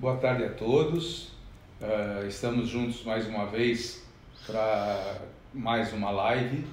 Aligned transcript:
Boa 0.00 0.16
tarde 0.16 0.44
a 0.44 0.48
todos. 0.48 1.24
Uh, 1.78 2.26
estamos 2.26 2.70
juntos 2.70 3.04
mais 3.04 3.26
uma 3.26 3.44
vez 3.44 4.02
para 4.46 5.18
mais 5.52 5.92
uma 5.92 6.10
live, 6.10 6.64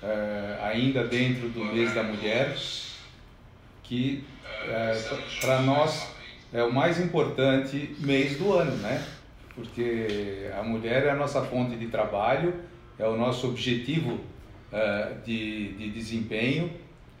uh, 0.00 0.62
ainda 0.62 1.04
dentro 1.04 1.48
do 1.48 1.64
mês 1.64 1.92
da 1.92 2.04
mulher, 2.04 2.56
que 3.82 4.22
uh, 4.62 5.40
para 5.40 5.60
nós 5.62 6.14
é 6.52 6.62
o 6.62 6.72
mais 6.72 7.00
importante 7.00 7.96
mês 7.98 8.38
do 8.38 8.52
ano, 8.52 8.76
né? 8.76 9.04
Porque 9.56 10.48
a 10.56 10.62
mulher 10.62 11.06
é 11.06 11.10
a 11.10 11.16
nossa 11.16 11.42
fonte 11.42 11.74
de 11.74 11.88
trabalho, 11.88 12.54
é 12.96 13.08
o 13.08 13.16
nosso 13.16 13.48
objetivo 13.48 14.20
de, 15.24 15.72
de 15.72 15.90
desempenho 15.90 16.70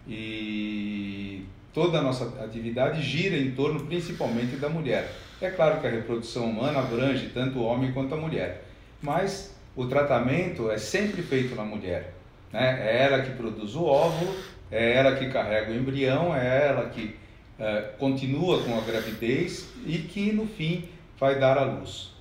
e 0.06 1.44
toda 1.74 1.98
a 1.98 2.02
nossa 2.02 2.44
atividade 2.44 3.02
gira 3.02 3.36
em 3.36 3.50
torno 3.50 3.86
principalmente 3.86 4.54
da 4.54 4.68
mulher. 4.68 5.26
É 5.40 5.50
claro 5.50 5.80
que 5.80 5.86
a 5.86 5.90
reprodução 5.90 6.46
humana 6.46 6.80
abrange 6.80 7.30
tanto 7.32 7.58
o 7.58 7.64
homem 7.64 7.92
quanto 7.92 8.14
a 8.14 8.16
mulher, 8.16 8.64
mas 9.00 9.54
o 9.76 9.86
tratamento 9.86 10.70
é 10.70 10.78
sempre 10.78 11.22
feito 11.22 11.54
na 11.54 11.64
mulher. 11.64 12.14
Né? 12.52 12.88
É 12.88 13.04
ela 13.04 13.22
que 13.22 13.30
produz 13.30 13.74
o 13.74 13.84
óvulo, 13.84 14.34
é 14.70 14.94
ela 14.94 15.14
que 15.14 15.30
carrega 15.30 15.70
o 15.70 15.76
embrião, 15.76 16.34
é 16.34 16.66
ela 16.66 16.88
que 16.88 17.16
é, 17.58 17.92
continua 17.98 18.62
com 18.62 18.76
a 18.76 18.80
gravidez 18.80 19.68
e 19.86 19.98
que 19.98 20.32
no 20.32 20.46
fim 20.46 20.88
vai 21.18 21.38
dar 21.38 21.56
à 21.56 21.64
luz. 21.64 22.12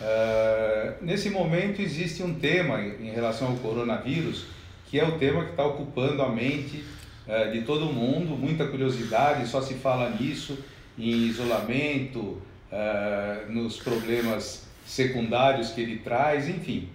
É, 0.00 0.94
nesse 1.00 1.30
momento 1.30 1.80
existe 1.80 2.22
um 2.22 2.34
tema 2.34 2.80
em 2.80 3.10
relação 3.10 3.48
ao 3.48 3.56
coronavírus 3.56 4.46
que 4.90 4.98
é 4.98 5.04
o 5.04 5.18
tema 5.18 5.44
que 5.44 5.50
está 5.50 5.66
ocupando 5.66 6.22
a 6.22 6.28
mente 6.28 6.84
é, 7.26 7.50
de 7.50 7.62
todo 7.62 7.86
mundo, 7.86 8.36
muita 8.36 8.66
curiosidade, 8.66 9.46
só 9.46 9.60
se 9.60 9.74
fala 9.74 10.10
nisso, 10.10 10.58
em 10.98 11.26
isolamento, 11.26 12.40
é, 12.70 13.44
nos 13.48 13.76
problemas 13.78 14.66
secundários 14.84 15.70
que 15.70 15.80
ele 15.80 15.98
traz, 15.98 16.48
enfim. 16.48 16.88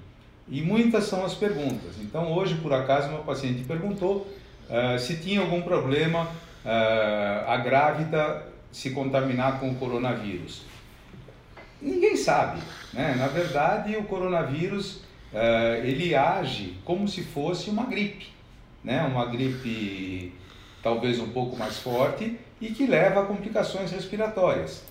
E 0.48 0.62
muitas 0.62 1.06
são 1.06 1.23
as 1.23 1.34
perguntas. 1.34 1.96
Então, 2.02 2.34
hoje, 2.34 2.56
por 2.56 2.74
acaso, 2.74 3.09
uma 3.09 3.20
paciente 3.20 3.64
perguntou 3.64 4.28
uh, 4.70 5.00
se 5.00 5.18
tinha 5.18 5.40
algum 5.40 5.62
problema 5.62 6.24
uh, 6.24 7.50
a 7.50 7.58
grávida 7.58 8.46
se 8.70 8.90
contaminar 8.90 9.59
com 9.59 9.70
o 9.70 9.76
coronavírus. 9.76 10.64
Ninguém 11.81 12.18
sabe. 12.18 12.59
Né? 12.92 13.16
Na 13.18 13.28
verdade, 13.28 13.96
o 13.96 14.04
coronavírus 14.04 14.98
uh, 15.31 15.81
ele 15.84 16.14
age 16.14 16.78
como 16.84 17.08
se 17.08 17.24
fosse 17.24 17.70
uma 17.70 17.86
gripe 17.86 18.34
né? 18.84 19.02
uma 19.04 19.26
gripe 19.26 20.34
talvez 20.81 21.20
um 21.20 21.30
pouco 21.30 21.56
mais 21.56 21.80
forte 21.80 22.38
e 22.64 22.72
que 22.72 22.88
leva 22.88 23.23
a 23.23 23.25
complicações 23.25 23.92
respiratórias. 23.92 24.83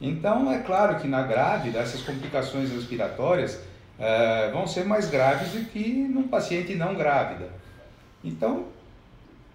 Então, 0.00 0.50
é 0.50 0.58
claro 0.58 0.98
que 0.98 1.06
na 1.06 1.22
grávida, 1.22 1.78
essas 1.78 2.02
complicações 2.02 2.72
respiratórias 2.72 3.54
uh, 3.54 4.52
vão 4.52 4.66
ser 4.66 4.84
mais 4.84 5.08
graves 5.08 5.52
do 5.52 5.64
que 5.66 5.88
num 5.88 6.26
paciente 6.26 6.74
não 6.74 6.96
grávida. 6.96 7.48
Então, 8.24 8.64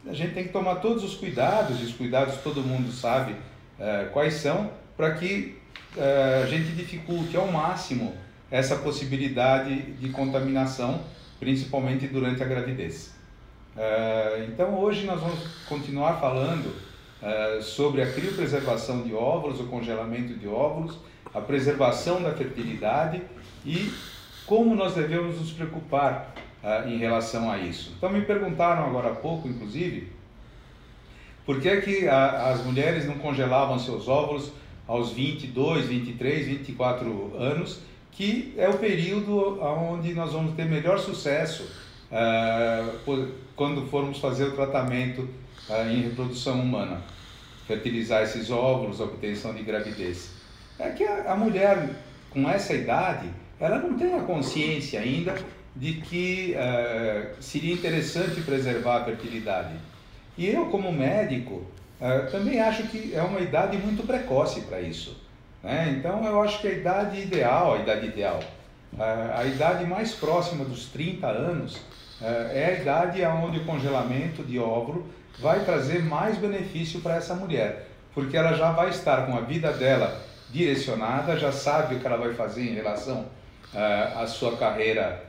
a 0.07 0.13
gente 0.13 0.33
tem 0.33 0.45
que 0.45 0.53
tomar 0.53 0.75
todos 0.75 1.03
os 1.03 1.15
cuidados, 1.15 1.81
e 1.81 1.83
os 1.83 1.91
cuidados 1.93 2.37
todo 2.37 2.61
mundo 2.61 2.93
sabe 2.93 3.33
uh, 3.33 4.09
quais 4.13 4.35
são, 4.35 4.71
para 4.95 5.15
que 5.15 5.57
uh, 5.97 6.43
a 6.43 6.47
gente 6.47 6.71
dificulte 6.71 7.35
ao 7.35 7.47
máximo 7.47 8.15
essa 8.49 8.77
possibilidade 8.77 9.81
de 9.93 10.09
contaminação, 10.11 11.01
principalmente 11.41 12.07
durante 12.07 12.41
a 12.41 12.45
gravidez. 12.45 13.13
Então 14.47 14.79
hoje 14.79 15.05
nós 15.05 15.19
vamos 15.19 15.39
continuar 15.67 16.21
falando 16.21 16.73
uh, 17.25 17.61
sobre 17.61 18.01
a 18.01 18.11
criopreservação 18.11 19.01
de 19.01 19.13
óvulos, 19.13 19.59
o 19.59 19.65
congelamento 19.65 20.35
de 20.35 20.47
óvulos, 20.47 20.97
a 21.33 21.41
preservação 21.41 22.21
da 22.21 22.31
fertilidade 22.31 23.21
e 23.65 23.91
como 24.45 24.75
nós 24.75 24.93
devemos 24.93 25.39
nos 25.39 25.51
preocupar 25.51 26.35
uh, 26.63 26.87
em 26.87 26.97
relação 26.97 27.49
a 27.49 27.57
isso. 27.57 27.93
Então 27.97 28.09
me 28.09 28.21
perguntaram 28.21 28.85
agora 28.85 29.09
há 29.11 29.15
pouco, 29.15 29.47
inclusive, 29.47 30.11
por 31.45 31.59
que, 31.59 31.81
que 31.81 32.07
a, 32.07 32.49
as 32.49 32.63
mulheres 32.63 33.05
não 33.05 33.15
congelavam 33.15 33.79
seus 33.79 34.07
óvulos 34.07 34.51
aos 34.87 35.11
22, 35.11 35.87
23, 35.87 36.45
24 36.45 37.35
anos, 37.37 37.81
que 38.11 38.53
é 38.57 38.69
o 38.69 38.77
período 38.77 39.59
onde 39.61 40.13
nós 40.13 40.31
vamos 40.31 40.55
ter 40.55 40.65
melhor 40.65 40.99
sucesso 40.99 41.63
uh, 42.11 43.35
quando 43.55 43.87
formos 43.89 44.19
fazer 44.19 44.45
o 44.45 44.51
tratamento 44.51 45.27
em 45.89 46.01
reprodução 46.01 46.59
humana, 46.59 47.01
fertilizar 47.67 48.23
esses 48.23 48.51
óvulos, 48.51 48.99
obtenção 48.99 49.53
de 49.53 49.63
gravidez. 49.63 50.31
É 50.77 50.89
que 50.89 51.03
a, 51.03 51.35
mulher 51.35 51.89
com 52.29 52.49
essa 52.49 52.73
idade, 52.73 53.29
ela 53.59 53.79
não 53.79 53.97
tem 53.97 54.13
a 54.13 54.21
consciência 54.21 54.99
ainda 54.99 55.35
de 55.75 55.93
que 55.93 56.55
uh, 56.55 57.41
seria 57.41 57.73
interessante 57.73 58.41
preservar 58.41 58.97
a 58.97 59.05
fertilidade. 59.05 59.73
E 60.37 60.47
eu, 60.47 60.65
como 60.67 60.91
médico, 60.91 61.65
uh, 61.99 62.29
também 62.31 62.59
acho 62.59 62.83
que 62.83 63.13
é 63.13 63.21
uma 63.21 63.39
idade 63.39 63.77
muito 63.77 64.05
precoce 64.05 64.61
para 64.61 64.81
isso. 64.81 65.17
Né? 65.63 65.95
Então, 65.97 66.23
eu 66.25 66.41
acho 66.41 66.59
que 66.61 66.67
a 66.67 66.71
idade 66.71 67.21
ideal, 67.21 67.73
a 67.73 67.79
idade 67.79 68.07
ideal, 68.07 68.39
uh, 68.93 69.37
a 69.37 69.45
idade 69.45 69.85
mais 69.85 70.13
próxima 70.13 70.63
dos 70.63 70.85
30 70.87 71.27
anos, 71.27 71.79
é, 72.21 72.51
é 72.53 72.65
a 72.65 72.81
idade 72.81 73.21
onde 73.25 73.59
o 73.59 73.65
congelamento 73.65 74.43
de 74.43 74.57
óvulo 74.57 75.05
vai 75.39 75.63
trazer 75.63 76.03
mais 76.03 76.37
benefício 76.37 77.01
para 77.01 77.15
essa 77.15 77.35
mulher, 77.35 77.89
porque 78.13 78.37
ela 78.37 78.53
já 78.53 78.71
vai 78.71 78.89
estar 78.89 79.25
com 79.25 79.37
a 79.37 79.41
vida 79.41 79.71
dela 79.71 80.21
direcionada, 80.49 81.37
já 81.37 81.51
sabe 81.51 81.95
o 81.95 81.99
que 81.99 82.07
ela 82.07 82.17
vai 82.17 82.33
fazer 82.33 82.63
em 82.63 82.75
relação 82.75 83.25
uh, 83.73 84.19
à 84.19 84.27
sua 84.27 84.55
carreira, 84.55 85.25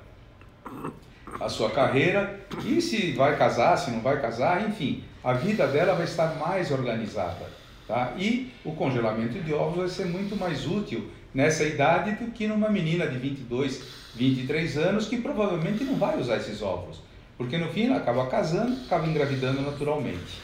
a 1.41 1.49
sua 1.49 1.71
carreira 1.71 2.41
e 2.65 2.81
se 2.81 3.13
vai 3.13 3.37
casar, 3.37 3.77
se 3.77 3.91
não 3.91 4.01
vai 4.01 4.21
casar, 4.21 4.69
enfim, 4.69 5.05
a 5.23 5.33
vida 5.33 5.67
dela 5.67 5.95
vai 5.95 6.05
estar 6.05 6.37
mais 6.37 6.71
organizada, 6.71 7.47
tá? 7.87 8.13
E 8.17 8.53
o 8.65 8.73
congelamento 8.73 9.41
de 9.41 9.53
óvulos 9.53 9.77
vai 9.79 9.89
ser 9.89 10.07
muito 10.07 10.37
mais 10.37 10.67
útil 10.67 11.11
nessa 11.35 11.65
idade 11.65 12.13
do 12.13 12.31
que 12.31 12.47
numa 12.47 12.71
menina 12.71 13.07
de 13.07 13.19
22, 13.19 13.83
23 14.15 14.79
anos 14.79 15.09
que 15.09 15.21
provavelmente 15.21 15.85
não 15.85 15.97
vai 15.97 16.19
usar 16.19 16.37
esses 16.37 16.63
óvulos, 16.63 17.01
porque 17.37 17.59
no 17.59 17.69
fim 17.69 17.87
ela 17.87 17.99
acaba 17.99 18.27
casando, 18.27 18.85
acaba 18.87 19.07
engravidando 19.07 19.61
naturalmente. 19.61 20.41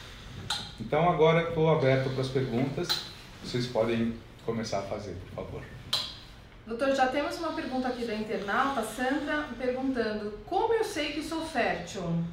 Então 0.79 1.09
agora 1.09 1.49
estou 1.49 1.71
aberto 1.71 2.09
para 2.11 2.21
as 2.21 2.29
perguntas, 2.29 3.05
vocês 3.43 3.67
podem 3.67 4.13
começar 4.45 4.79
a 4.79 4.83
fazer, 4.83 5.15
por 5.27 5.43
favor. 5.43 5.61
Doutor, 6.65 6.95
já 6.95 7.07
temos 7.07 7.37
uma 7.39 7.51
pergunta 7.53 7.89
aqui 7.89 8.05
da 8.05 8.15
internauta, 8.15 8.81
Sandra, 8.83 9.47
perguntando: 9.57 10.33
Como 10.45 10.73
eu 10.73 10.83
sei 10.83 11.11
que 11.11 11.21
sou 11.21 11.45
fértil? 11.45 12.23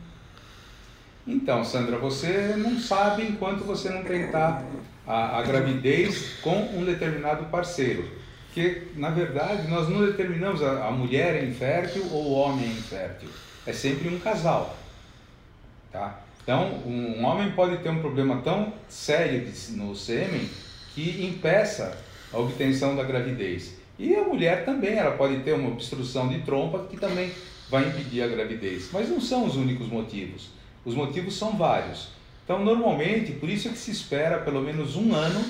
Então, 1.27 1.65
Sandra, 1.65 1.99
você 1.99 2.55
não 2.57 2.79
sabe 2.79 3.25
enquanto 3.25 3.65
você 3.65 3.91
não 3.91 4.05
tentar 4.05 4.65
a, 5.07 5.39
a 5.39 5.43
gravidez 5.43 6.39
com 6.41 6.57
um 6.77 6.85
determinado 6.85 7.47
parceiro. 7.47 8.09
Porque, 8.47 8.89
na 8.97 9.11
verdade, 9.11 9.69
nós 9.69 9.89
não 9.89 10.05
determinamos 10.05 10.63
a, 10.63 10.87
a 10.87 10.91
mulher 10.91 11.37
é 11.37 11.45
infértil 11.45 12.05
ou 12.11 12.25
o 12.25 12.33
homem 12.33 12.67
é 12.67 12.73
infértil. 12.73 13.29
É 13.67 13.73
sempre 13.73 14.09
um 14.09 14.19
casal. 14.19 14.77
Tá? 15.93 16.21
Então, 16.43 16.83
um 16.87 17.25
homem 17.25 17.53
pode 17.53 17.79
ter 17.79 17.91
um 17.91 18.01
problema 18.01 18.41
tão 18.43 18.73
sério 18.89 19.47
no 19.71 19.95
sêmen 19.95 20.49
que 20.95 21.25
impeça 21.25 21.97
a 22.33 22.39
obtenção 22.39 22.97
da 22.97 23.03
gravidez. 23.03 23.75
E 23.99 24.15
a 24.15 24.23
mulher 24.23 24.65
também, 24.65 24.95
ela 24.95 25.17
pode 25.17 25.41
ter 25.41 25.53
uma 25.53 25.69
obstrução 25.69 26.29
de 26.29 26.41
trompa 26.41 26.87
que 26.91 26.97
também 26.97 27.31
vai 27.69 27.87
impedir 27.87 28.23
a 28.23 28.29
gravidez. 28.29 28.89
Mas 28.93 29.09
não 29.09 29.21
são 29.21 29.45
os 29.45 29.57
únicos 29.57 29.89
motivos. 29.89 30.49
Os 30.85 30.95
motivos 30.95 31.37
são 31.37 31.57
vários. 31.57 32.09
Então, 32.45 32.65
normalmente, 32.65 33.33
por 33.33 33.49
isso 33.49 33.69
é 33.69 33.71
que 33.71 33.79
se 33.79 33.91
espera 33.91 34.39
pelo 34.39 34.63
menos 34.63 34.97
um 34.97 35.15
ano 35.15 35.45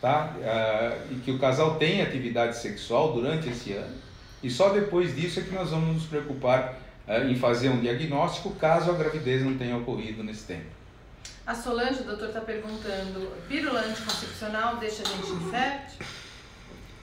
tá? 0.00 0.34
Uh, 0.36 1.14
e 1.14 1.20
que 1.20 1.30
o 1.30 1.38
casal 1.38 1.76
tenha 1.76 2.04
atividade 2.04 2.56
sexual 2.56 3.12
durante 3.12 3.48
esse 3.48 3.72
ano. 3.72 3.94
E 4.42 4.50
só 4.50 4.70
depois 4.70 5.14
disso 5.16 5.40
é 5.40 5.42
que 5.42 5.54
nós 5.54 5.70
vamos 5.70 5.94
nos 5.94 6.04
preocupar 6.04 6.78
em 7.08 7.34
fazer 7.34 7.70
um 7.70 7.80
diagnóstico 7.80 8.50
caso 8.56 8.90
a 8.90 8.94
gravidez 8.94 9.42
não 9.42 9.56
tenha 9.56 9.76
ocorrido 9.76 10.22
nesse 10.22 10.44
tempo. 10.44 10.66
A 11.46 11.54
Solange, 11.54 12.02
o 12.02 12.04
doutor 12.04 12.28
está 12.28 12.42
perguntando, 12.42 13.32
pílula 13.48 13.80
anticoncepcional 13.80 14.76
deixa 14.76 15.02
a 15.02 15.06
gente 15.06 15.30
infértil? 15.30 16.06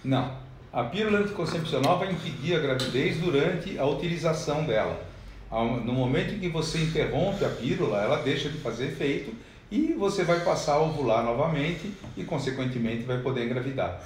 Não. 0.04 0.38
A 0.72 0.84
pílula 0.84 1.20
anticoncepcional 1.20 1.98
vai 1.98 2.12
impedir 2.12 2.56
a 2.56 2.60
gravidez 2.60 3.18
durante 3.18 3.80
a 3.80 3.86
utilização 3.86 4.64
dela. 4.66 5.04
No 5.50 5.94
momento 5.94 6.36
em 6.36 6.40
que 6.40 6.50
você 6.50 6.80
interrompe 6.80 7.44
a 7.44 7.50
pílula, 7.50 8.02
ela 8.02 8.18
deixa 8.18 8.50
de 8.50 8.60
fazer 8.60 8.88
efeito 8.88 9.34
e 9.72 9.94
você 9.94 10.24
vai 10.24 10.42
passar 10.42 10.74
a 10.74 10.82
ovular 10.82 11.24
novamente 11.24 11.92
e, 12.16 12.24
consequentemente, 12.24 13.04
vai 13.04 13.20
poder 13.20 13.46
engravidar. 13.46 14.00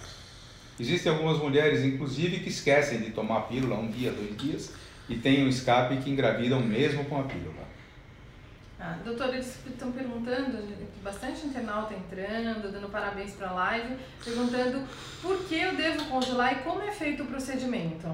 Existem 0.80 1.12
algumas 1.12 1.38
mulheres, 1.38 1.84
inclusive, 1.84 2.40
que 2.40 2.50
esquecem 2.50 3.00
de 3.00 3.12
tomar 3.12 3.40
a 3.40 3.42
pílula 3.42 3.75
um 3.75 3.92
dia, 3.92 4.12
dois 4.12 4.38
dias 4.38 4.72
e 5.10 5.16
têm 5.18 5.46
um 5.46 5.50
escape 5.50 5.98
que 5.98 6.10
engravidam 6.10 6.62
mesmo 6.62 7.04
com 7.06 7.20
a 7.20 7.24
pílula. 7.24 7.68
Ah, 8.80 8.98
doutor, 9.04 9.34
eles 9.34 9.58
estão 9.68 9.92
perguntando, 9.92 10.58
bastante 11.04 11.46
internauta 11.46 11.94
entrando, 11.94 12.72
dando 12.72 12.90
parabéns 12.90 13.32
para 13.34 13.50
a 13.50 13.54
live, 13.54 13.96
perguntando 14.24 14.88
por 15.22 15.38
que 15.46 15.56
eu 15.56 15.76
devo 15.76 16.06
congelar 16.06 16.54
e 16.54 16.64
como 16.64 16.82
é 16.82 16.92
feito 16.92 17.24
o 17.24 17.26
procedimento. 17.26 18.08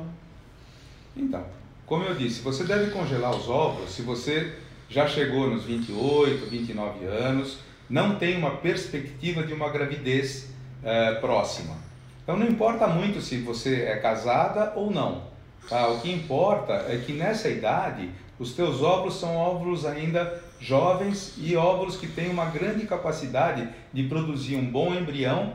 Então, 1.16 1.46
como 1.86 2.04
eu 2.04 2.16
disse, 2.16 2.42
você 2.42 2.64
deve 2.64 2.90
congelar 2.90 3.36
os 3.36 3.48
óvulos 3.48 3.92
se 3.92 4.02
você 4.02 4.58
já 4.90 5.08
chegou 5.08 5.50
nos 5.50 5.66
28, 5.66 6.48
29 6.48 7.06
anos, 7.06 7.60
não 7.88 8.16
tem 8.16 8.36
uma 8.38 8.58
perspectiva 8.58 9.44
de 9.44 9.54
uma 9.54 9.70
gravidez 9.70 10.50
eh, 10.84 11.14
próxima. 11.16 11.76
Então 12.24 12.38
não 12.38 12.48
importa 12.48 12.88
muito 12.88 13.22
se 13.22 13.38
você 13.38 13.84
é 13.84 13.98
casada 13.98 14.74
ou 14.76 14.90
não. 14.90 15.35
Tá? 15.70 15.88
O 15.90 16.00
que 16.00 16.12
importa 16.12 16.74
é 16.88 17.02
que 17.06 17.14
nessa 17.14 17.50
idade 17.50 18.10
os 18.40 18.54
teus 18.54 18.82
óvulos 18.82 19.20
são 19.20 19.36
óvulos 19.36 19.86
ainda 19.86 20.42
jovens 20.60 21.34
e 21.38 21.56
óvulos 21.56 21.98
que 21.98 22.08
têm 22.08 22.30
uma 22.30 22.46
grande 22.46 22.86
capacidade 22.86 23.68
de 23.94 24.04
produzir 24.04 24.56
um 24.56 24.66
bom 24.66 24.94
embrião 24.94 25.54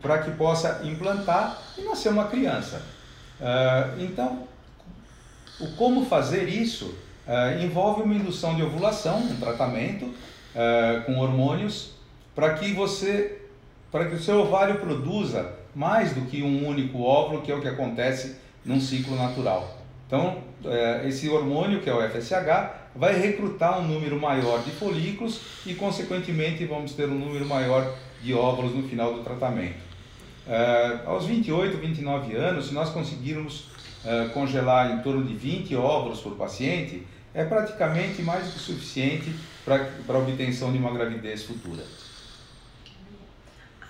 para 0.00 0.18
que 0.18 0.30
possa 0.32 0.82
implantar 0.84 1.62
e 1.78 1.82
nascer 1.82 2.10
uma 2.10 2.26
criança. 2.26 2.82
Uh, 3.40 4.02
então, 4.02 4.46
o 5.58 5.68
como 5.76 6.04
fazer 6.04 6.48
isso 6.48 6.94
uh, 7.26 7.62
envolve 7.62 8.02
uma 8.02 8.14
indução 8.14 8.54
de 8.54 8.62
ovulação, 8.62 9.18
um 9.18 9.36
tratamento 9.36 10.04
uh, 10.04 11.02
com 11.06 11.18
hormônios 11.18 11.92
para 12.34 12.54
que 12.54 12.72
você, 12.72 13.40
para 13.90 14.06
que 14.06 14.16
o 14.16 14.22
seu 14.22 14.40
ovário 14.40 14.78
produza 14.78 15.54
mais 15.74 16.12
do 16.12 16.22
que 16.22 16.42
um 16.42 16.68
único 16.68 17.02
óvulo, 17.02 17.42
que 17.42 17.50
é 17.50 17.54
o 17.54 17.60
que 17.60 17.68
acontece 17.68 18.36
num 18.64 18.80
ciclo 18.80 19.16
natural. 19.16 19.78
Então, 20.06 20.38
esse 21.04 21.28
hormônio, 21.28 21.80
que 21.80 21.90
é 21.90 21.94
o 21.94 22.00
FSH, 22.08 22.84
vai 22.94 23.18
recrutar 23.18 23.80
um 23.80 23.88
número 23.88 24.18
maior 24.20 24.62
de 24.62 24.70
folículos 24.70 25.40
e, 25.66 25.74
consequentemente, 25.74 26.64
vamos 26.64 26.92
ter 26.92 27.08
um 27.08 27.18
número 27.18 27.44
maior 27.44 27.94
de 28.22 28.32
óvulos 28.32 28.74
no 28.74 28.88
final 28.88 29.12
do 29.12 29.22
tratamento. 29.22 29.82
Uh, 30.46 31.08
aos 31.08 31.24
28, 31.26 31.76
29 31.78 32.36
anos, 32.36 32.68
se 32.68 32.74
nós 32.74 32.90
conseguirmos 32.90 33.66
uh, 34.04 34.28
congelar 34.32 34.92
em 34.92 35.02
torno 35.02 35.24
de 35.24 35.34
20 35.34 35.74
óvulos 35.74 36.20
por 36.20 36.36
paciente, 36.36 37.06
é 37.32 37.44
praticamente 37.44 38.22
mais 38.22 38.46
do 38.46 38.52
que 38.52 38.58
suficiente 38.58 39.34
para 39.64 39.88
a 40.08 40.18
obtenção 40.18 40.70
de 40.70 40.78
uma 40.78 40.92
gravidez 40.92 41.44
futura. 41.44 41.82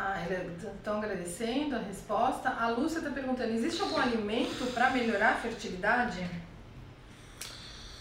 Ah, 0.06 0.22
estão 0.62 0.98
agradecendo 0.98 1.76
a 1.76 1.78
resposta. 1.78 2.50
A 2.50 2.68
Lúcia 2.68 2.98
está 2.98 3.08
perguntando: 3.08 3.54
existe 3.54 3.80
algum 3.80 3.96
alimento 3.96 4.70
para 4.74 4.90
melhorar 4.90 5.30
a 5.30 5.36
fertilidade? 5.36 6.20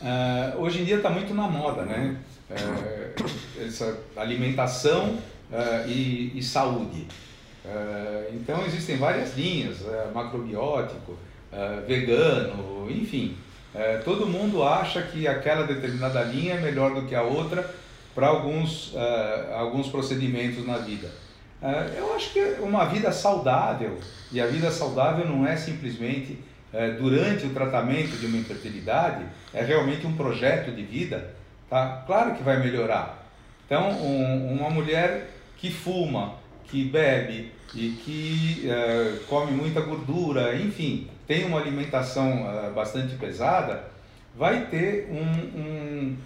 Uh, 0.02 0.60
hoje 0.60 0.82
em 0.82 0.84
dia 0.84 0.98
está 0.98 1.10
muito 1.10 1.34
na 1.34 1.48
moda, 1.48 1.84
né? 1.84 2.18
Uh, 2.52 3.66
essa 3.66 3.98
alimentação 4.18 5.12
uh, 5.14 5.88
e, 5.88 6.38
e, 6.38 6.44
saúde. 6.44 7.08
então 8.34 8.66
existem 8.66 8.98
várias 8.98 9.38
linhas, 9.38 9.78
macrobiótico, 10.14 11.18
vegano, 11.88 12.92
enfim. 12.92 13.38
todo 14.04 14.28
mundo 14.28 14.62
acha 14.62 15.02
que 15.04 15.26
aquela 15.26 15.66
determinada 15.66 16.22
linha 16.24 16.56
é 16.56 16.60
melhor 16.60 16.94
do 16.94 17.08
que 17.08 17.16
a 17.16 17.22
outra 17.22 17.74
para 18.14 18.28
alguns, 18.28 18.94
alguns 19.56 19.88
procedimentos 19.88 20.68
na 20.68 20.80
vida. 20.80 21.10
Eu 21.98 22.14
acho 22.16 22.34
que 22.34 22.40
uma 22.60 22.86
vida 22.86 23.12
saudável, 23.12 23.98
e 24.32 24.42
a 24.42 24.48
vida 24.48 24.70
saudável 24.72 25.26
não 25.26 25.48
é 25.48 25.56
simplesmente 25.56 26.38
é, 26.74 26.92
durante 26.92 27.46
o 27.46 27.54
tratamento 27.54 28.18
de 28.18 28.26
uma 28.26 28.38
infertilidade 28.38 29.24
é 29.54 29.64
realmente 29.64 30.08
um 30.08 30.18
projeto 30.18 30.72
de 30.72 30.82
vida, 30.84 31.34
tá? 31.70 32.04
Claro 32.08 32.34
que 32.36 32.44
vai 32.44 32.60
melhorar. 32.60 33.30
Então, 33.66 33.92
um, 33.92 34.54
uma 34.54 34.70
mulher 34.70 35.30
que 35.58 35.72
fuma, 35.72 36.34
que 36.66 36.84
bebe 36.84 37.52
e 37.76 37.90
que 38.04 38.70
é, 38.70 39.20
come 39.28 39.52
muita 39.52 39.82
gordura, 39.82 40.56
enfim, 40.56 41.08
tem 41.28 41.46
uma 41.46 41.60
alimentação 41.60 42.50
é, 42.50 42.72
bastante 42.72 43.16
pesada, 43.16 43.84
vai 44.36 44.66
ter 44.66 45.08
um, 45.12 45.60
um, 45.60 46.18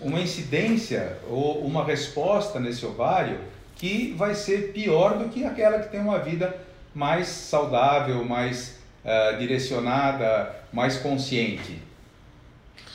uma 0.00 0.20
incidência 0.20 1.18
ou 1.28 1.64
uma 1.64 1.84
resposta 1.84 2.58
nesse 2.58 2.84
ovário 2.86 3.38
que 3.76 4.12
vai 4.16 4.34
ser 4.34 4.72
pior 4.72 5.18
do 5.18 5.28
que 5.28 5.44
aquela 5.44 5.78
que 5.80 5.90
tem 5.90 6.00
uma 6.00 6.18
vida 6.18 6.56
mais 6.94 7.26
saudável, 7.28 8.24
mais 8.24 8.78
uh, 9.04 9.36
direcionada, 9.38 10.54
mais 10.72 10.96
consciente. 10.98 11.82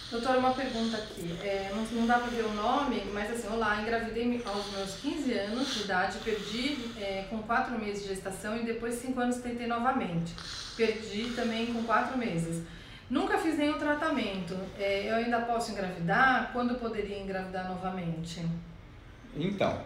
Doutor, 0.10 0.38
uma 0.38 0.52
pergunta 0.52 0.98
aqui. 0.98 1.38
É, 1.44 1.72
não, 1.76 1.84
não, 1.84 2.08
dá 2.08 2.18
para 2.18 2.30
ver 2.30 2.44
o 2.44 2.54
nome, 2.54 3.04
mas 3.14 3.30
assim, 3.30 3.48
olá, 3.48 3.80
engravidei 3.80 4.42
aos 4.44 4.72
meus 4.72 4.96
15 4.96 5.34
anos 5.34 5.76
de 5.76 5.84
idade, 5.84 6.18
perdi 6.26 6.80
é, 7.00 7.26
com 7.30 7.38
4 7.44 7.78
meses 7.78 8.02
de 8.02 8.10
gestação 8.10 8.58
e 8.58 8.64
depois 8.64 8.96
de 8.96 9.02
5 9.02 9.20
anos 9.20 9.38
tentei 9.38 9.68
novamente. 9.68 10.34
Perdi 10.76 11.31
também 11.36 11.68
com 11.68 11.84
4 11.84 12.18
meses. 12.18 12.64
Nunca 13.08 13.38
fiz 13.38 13.56
nenhum 13.56 13.78
tratamento. 13.78 14.58
É, 14.80 15.12
eu 15.12 15.16
ainda 15.16 15.42
posso 15.42 15.72
engravidar? 15.72 16.50
Quando 16.54 16.80
poderia 16.80 17.20
engravidar 17.20 17.68
novamente? 17.68 18.44
Então, 19.36 19.80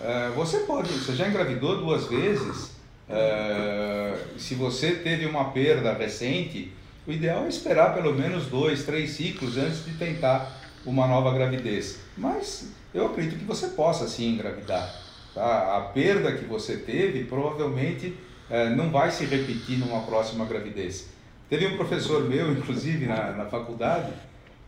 uh, 0.00 0.32
você 0.34 0.60
pode, 0.60 0.92
você 0.92 1.14
já 1.14 1.28
engravidou 1.28 1.78
duas 1.78 2.06
vezes, 2.06 2.70
Uh, 3.10 4.38
se 4.38 4.54
você 4.54 4.92
teve 4.92 5.26
uma 5.26 5.50
perda 5.50 5.92
recente, 5.92 6.72
o 7.04 7.10
ideal 7.10 7.44
é 7.44 7.48
esperar 7.48 7.92
pelo 7.92 8.14
menos 8.14 8.46
dois, 8.46 8.84
três 8.84 9.10
ciclos 9.10 9.58
antes 9.58 9.84
de 9.84 9.94
tentar 9.94 10.48
uma 10.86 11.08
nova 11.08 11.34
gravidez. 11.34 11.98
Mas 12.16 12.70
eu 12.94 13.06
acredito 13.06 13.40
que 13.40 13.44
você 13.44 13.68
possa 13.68 14.06
sim 14.06 14.34
engravidar. 14.34 14.94
Tá? 15.34 15.76
A 15.76 15.80
perda 15.92 16.32
que 16.36 16.44
você 16.44 16.76
teve 16.76 17.24
provavelmente 17.24 18.16
uh, 18.48 18.76
não 18.76 18.90
vai 18.90 19.10
se 19.10 19.24
repetir 19.24 19.76
numa 19.78 20.02
próxima 20.02 20.44
gravidez. 20.44 21.08
Teve 21.48 21.66
um 21.66 21.76
professor 21.76 22.28
meu, 22.28 22.52
inclusive, 22.54 23.06
na, 23.06 23.32
na 23.32 23.46
faculdade, 23.46 24.12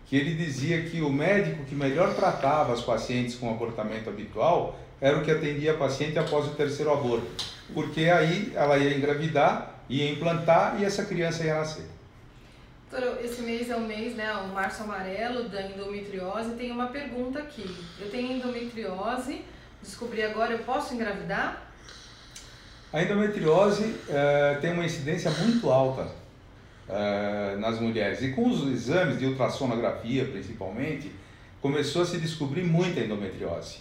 que 0.06 0.16
ele 0.16 0.34
dizia 0.34 0.82
que 0.82 1.00
o 1.00 1.08
médico 1.08 1.64
que 1.64 1.76
melhor 1.76 2.12
tratava 2.16 2.72
as 2.72 2.80
pacientes 2.80 3.36
com 3.36 3.48
abortamento 3.48 4.10
habitual 4.10 4.80
era 5.02 5.18
o 5.18 5.24
que 5.24 5.32
atendia 5.32 5.72
a 5.72 5.76
paciente 5.76 6.16
após 6.16 6.46
o 6.46 6.50
terceiro 6.50 6.92
aborto, 6.92 7.26
porque 7.74 8.02
aí 8.02 8.52
ela 8.54 8.78
ia 8.78 8.96
engravidar, 8.96 9.80
ia 9.88 10.08
implantar 10.08 10.80
e 10.80 10.84
essa 10.84 11.04
criança 11.04 11.42
ia 11.44 11.56
nascer. 11.56 11.86
Esse 13.20 13.42
mês 13.42 13.68
é 13.68 13.74
o 13.74 13.80
mês, 13.80 14.14
né, 14.14 14.32
o 14.34 14.48
março 14.48 14.84
amarelo 14.84 15.48
da 15.48 15.62
endometriose. 15.62 16.54
Tem 16.54 16.70
uma 16.70 16.86
pergunta 16.86 17.40
aqui. 17.40 17.64
Eu 17.98 18.10
tenho 18.10 18.32
endometriose, 18.32 19.42
descobri 19.82 20.22
agora, 20.22 20.52
eu 20.52 20.60
posso 20.60 20.94
engravidar? 20.94 21.72
A 22.92 23.02
endometriose 23.02 23.84
uh, 23.84 24.60
tem 24.60 24.72
uma 24.72 24.84
incidência 24.84 25.30
muito 25.30 25.68
alta 25.70 26.02
uh, 26.02 27.58
nas 27.58 27.80
mulheres. 27.80 28.22
E 28.22 28.32
com 28.32 28.48
os 28.48 28.70
exames 28.70 29.18
de 29.18 29.26
ultrassonografia, 29.26 30.26
principalmente, 30.26 31.10
começou 31.60 32.02
a 32.02 32.04
se 32.04 32.18
descobrir 32.18 32.62
muita 32.62 33.00
endometriose. 33.00 33.78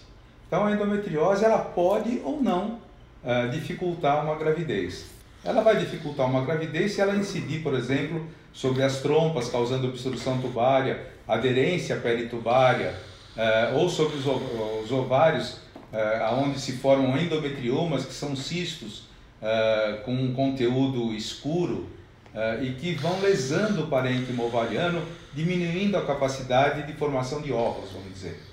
Então 0.51 0.65
a 0.65 0.73
endometriose 0.73 1.45
ela 1.45 1.59
pode 1.59 2.21
ou 2.25 2.43
não 2.43 2.81
uh, 3.23 3.49
dificultar 3.49 4.21
uma 4.21 4.35
gravidez. 4.35 5.05
Ela 5.45 5.61
vai 5.61 5.77
dificultar 5.77 6.25
uma 6.25 6.43
gravidez 6.43 6.91
se 6.91 6.99
ela 6.99 7.15
incidir, 7.15 7.63
por 7.63 7.73
exemplo, 7.73 8.27
sobre 8.51 8.83
as 8.83 8.99
trompas, 8.99 9.47
causando 9.47 9.87
obstrução 9.87 10.41
tubária, 10.41 11.07
aderência 11.25 11.95
peritubária, 11.95 12.93
uh, 13.37 13.77
ou 13.77 13.87
sobre 13.87 14.17
os, 14.17 14.25
os 14.25 14.91
ovários, 14.91 15.53
uh, 15.93 16.35
onde 16.43 16.59
se 16.59 16.73
formam 16.73 17.17
endometriomas, 17.17 18.03
que 18.03 18.13
são 18.13 18.35
cistos 18.35 19.07
uh, 19.41 20.03
com 20.03 20.11
um 20.13 20.33
conteúdo 20.33 21.13
escuro 21.13 21.87
e 22.61 22.71
que 22.79 22.93
vão 22.93 23.19
lesando 23.19 23.83
o 23.83 23.87
parênquima 23.87 24.43
ovariano, 24.43 25.01
diminuindo 25.33 25.97
a 25.97 26.05
capacidade 26.05 26.87
de 26.87 26.93
formação 26.93 27.41
de 27.41 27.51
óvulos, 27.51 27.91
vamos 27.91 28.13
dizer. 28.13 28.50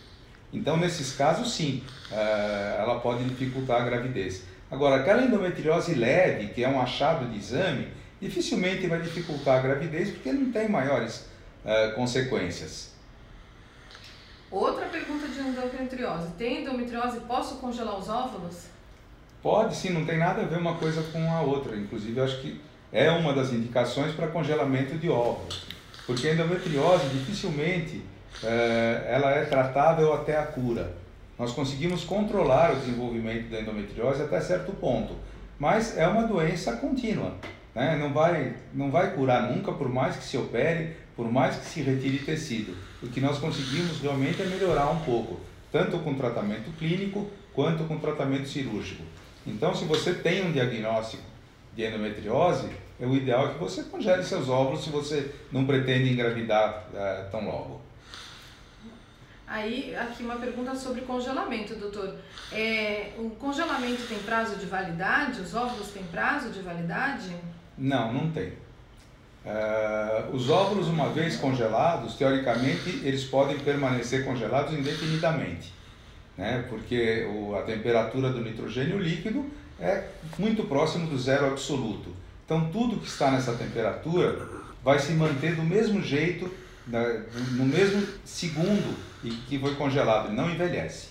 Então, 0.52 0.76
nesses 0.76 1.14
casos, 1.14 1.52
sim, 1.52 1.82
eh, 2.10 2.76
ela 2.78 3.00
pode 3.00 3.24
dificultar 3.24 3.82
a 3.82 3.84
gravidez. 3.84 4.44
Agora, 4.70 4.96
aquela 4.96 5.22
endometriose 5.22 5.94
leve, 5.94 6.48
que 6.48 6.64
é 6.64 6.68
um 6.68 6.80
achado 6.80 7.26
de 7.30 7.38
exame, 7.38 7.88
dificilmente 8.20 8.86
vai 8.86 9.00
dificultar 9.00 9.58
a 9.58 9.62
gravidez 9.62 10.10
porque 10.10 10.32
não 10.32 10.52
tem 10.52 10.68
maiores 10.68 11.26
uh, 11.64 11.94
consequências. 11.94 12.92
Outra 14.50 14.86
pergunta 14.86 15.26
de 15.28 15.40
endometriose. 15.40 16.28
Tem 16.38 16.62
endometriose, 16.62 17.20
posso 17.20 17.56
congelar 17.56 17.98
os 17.98 18.08
óvulos? 18.08 18.64
Pode 19.42 19.76
sim, 19.76 19.90
não 19.90 20.04
tem 20.04 20.18
nada 20.18 20.42
a 20.42 20.44
ver 20.44 20.58
uma 20.58 20.74
coisa 20.74 21.02
com 21.12 21.30
a 21.30 21.40
outra. 21.42 21.76
Inclusive, 21.76 22.18
eu 22.18 22.24
acho 22.24 22.40
que 22.40 22.60
é 22.92 23.10
uma 23.10 23.32
das 23.32 23.52
indicações 23.52 24.14
para 24.14 24.26
congelamento 24.28 24.98
de 24.98 25.08
óvulos. 25.08 25.66
Porque 26.06 26.28
a 26.28 26.34
endometriose 26.34 27.08
dificilmente 27.08 28.02
ela 28.42 29.30
é 29.30 29.44
tratável 29.44 30.12
até 30.14 30.38
a 30.38 30.44
cura. 30.44 30.94
Nós 31.38 31.52
conseguimos 31.52 32.04
controlar 32.04 32.72
o 32.72 32.76
desenvolvimento 32.76 33.48
da 33.48 33.60
endometriose 33.60 34.22
até 34.22 34.40
certo 34.40 34.72
ponto, 34.72 35.14
mas 35.58 35.96
é 35.96 36.06
uma 36.06 36.26
doença 36.26 36.76
contínua. 36.76 37.34
Né? 37.74 37.96
Não, 37.96 38.12
vai, 38.12 38.54
não 38.74 38.90
vai 38.90 39.12
curar 39.14 39.52
nunca, 39.52 39.70
por 39.72 39.88
mais 39.88 40.16
que 40.16 40.24
se 40.24 40.36
opere, 40.36 40.96
por 41.14 41.30
mais 41.30 41.56
que 41.56 41.66
se 41.66 41.80
retire 41.80 42.18
tecido. 42.18 42.76
O 43.02 43.06
que 43.06 43.20
nós 43.20 43.38
conseguimos 43.38 44.00
realmente 44.00 44.42
é 44.42 44.46
melhorar 44.46 44.90
um 44.90 44.98
pouco, 45.00 45.38
tanto 45.70 45.98
com 46.00 46.14
tratamento 46.14 46.76
clínico 46.76 47.30
quanto 47.54 47.84
com 47.84 47.98
tratamento 47.98 48.48
cirúrgico. 48.48 49.02
Então, 49.46 49.74
se 49.74 49.84
você 49.84 50.14
tem 50.14 50.44
um 50.44 50.52
diagnóstico 50.52 51.22
de 51.74 51.86
endometriose, 51.86 52.68
é 53.00 53.06
o 53.06 53.14
ideal 53.14 53.46
é 53.46 53.52
que 53.52 53.58
você 53.58 53.84
congele 53.84 54.24
seus 54.24 54.48
óvulos 54.48 54.82
se 54.82 54.90
você 54.90 55.32
não 55.52 55.64
pretende 55.64 56.12
engravidar 56.12 56.88
uh, 56.92 57.30
tão 57.30 57.46
logo. 57.46 57.80
Aí, 59.48 59.96
aqui 59.96 60.22
uma 60.22 60.36
pergunta 60.36 60.74
sobre 60.76 61.00
congelamento, 61.02 61.74
doutor. 61.74 62.16
É, 62.52 63.12
o 63.16 63.30
congelamento 63.30 64.06
tem 64.06 64.18
prazo 64.18 64.56
de 64.56 64.66
validade? 64.66 65.40
Os 65.40 65.54
óvulos 65.54 65.88
têm 65.88 66.02
prazo 66.04 66.50
de 66.50 66.60
validade? 66.60 67.34
Não, 67.76 68.12
não 68.12 68.30
tem. 68.30 68.52
Uh, 69.44 70.36
os 70.36 70.50
óvulos, 70.50 70.88
uma 70.88 71.08
vez 71.08 71.36
congelados, 71.36 72.14
teoricamente, 72.16 73.00
eles 73.02 73.24
podem 73.24 73.58
permanecer 73.58 74.22
congelados 74.22 74.74
indefinidamente, 74.74 75.72
né? 76.36 76.66
porque 76.68 77.26
o, 77.32 77.56
a 77.56 77.62
temperatura 77.62 78.30
do 78.30 78.42
nitrogênio 78.42 78.98
líquido 78.98 79.46
é 79.80 80.04
muito 80.38 80.64
próximo 80.64 81.06
do 81.06 81.18
zero 81.18 81.46
absoluto. 81.46 82.14
Então, 82.44 82.68
tudo 82.70 82.98
que 82.98 83.06
está 83.06 83.30
nessa 83.30 83.54
temperatura 83.54 84.46
vai 84.84 84.98
se 84.98 85.12
manter 85.12 85.54
do 85.54 85.62
mesmo 85.62 86.02
jeito, 86.02 86.50
no 87.52 87.64
mesmo 87.64 88.06
segundo 88.24 88.96
em 89.24 89.30
que 89.48 89.58
foi 89.58 89.74
congelado, 89.74 90.26
ele 90.26 90.36
não 90.36 90.50
envelhece. 90.50 91.08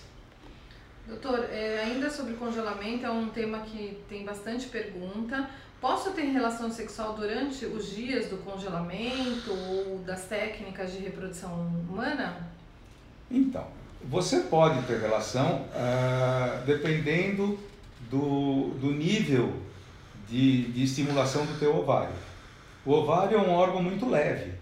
Doutor, 1.07 1.45
é, 1.51 1.83
ainda 1.85 2.09
sobre 2.09 2.33
congelamento, 2.33 3.05
é 3.05 3.09
um 3.09 3.29
tema 3.29 3.59
que 3.59 3.97
tem 4.09 4.25
bastante 4.25 4.67
pergunta. 4.67 5.49
Posso 5.79 6.11
ter 6.11 6.23
relação 6.23 6.71
sexual 6.71 7.13
durante 7.13 7.65
os 7.65 7.95
dias 7.95 8.27
do 8.27 8.37
congelamento 8.37 9.51
ou 9.51 9.99
das 9.99 10.25
técnicas 10.25 10.91
de 10.91 10.99
reprodução 10.99 11.53
humana? 11.89 12.49
Então, 13.29 13.67
você 14.03 14.41
pode 14.41 14.81
ter 14.87 14.99
relação 14.99 15.61
uh, 15.61 16.65
dependendo 16.65 17.57
do, 18.09 18.71
do 18.79 18.91
nível 18.91 19.53
de, 20.27 20.71
de 20.71 20.83
estimulação 20.83 21.45
do 21.45 21.57
teu 21.59 21.75
ovário. 21.77 22.13
O 22.85 22.91
ovário 22.91 23.37
é 23.37 23.41
um 23.41 23.51
órgão 23.51 23.81
muito 23.81 24.09
leve, 24.09 24.53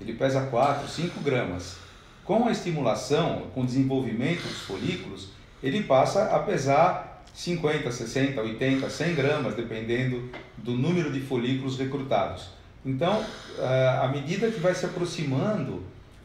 ele 0.00 0.14
pesa 0.14 0.42
4, 0.42 0.88
5 0.88 1.20
gramas. 1.20 1.76
Com 2.24 2.46
a 2.46 2.52
estimulação, 2.52 3.44
com 3.54 3.62
o 3.62 3.66
desenvolvimento 3.66 4.42
dos 4.42 4.62
folículos, 4.62 5.28
ele 5.62 5.84
passa 5.84 6.24
a 6.24 6.40
pesar 6.40 7.22
50, 7.32 7.92
60, 7.92 8.40
80, 8.40 8.88
100 8.90 9.14
gramas, 9.14 9.54
dependendo 9.54 10.30
do 10.56 10.72
número 10.72 11.12
de 11.12 11.20
folículos 11.20 11.78
recrutados. 11.78 12.48
Então, 12.84 13.24
eh, 13.58 13.98
à 14.00 14.08
medida 14.08 14.50
que 14.50 14.60
vai 14.60 14.74
se 14.74 14.86
aproximando 14.86 15.82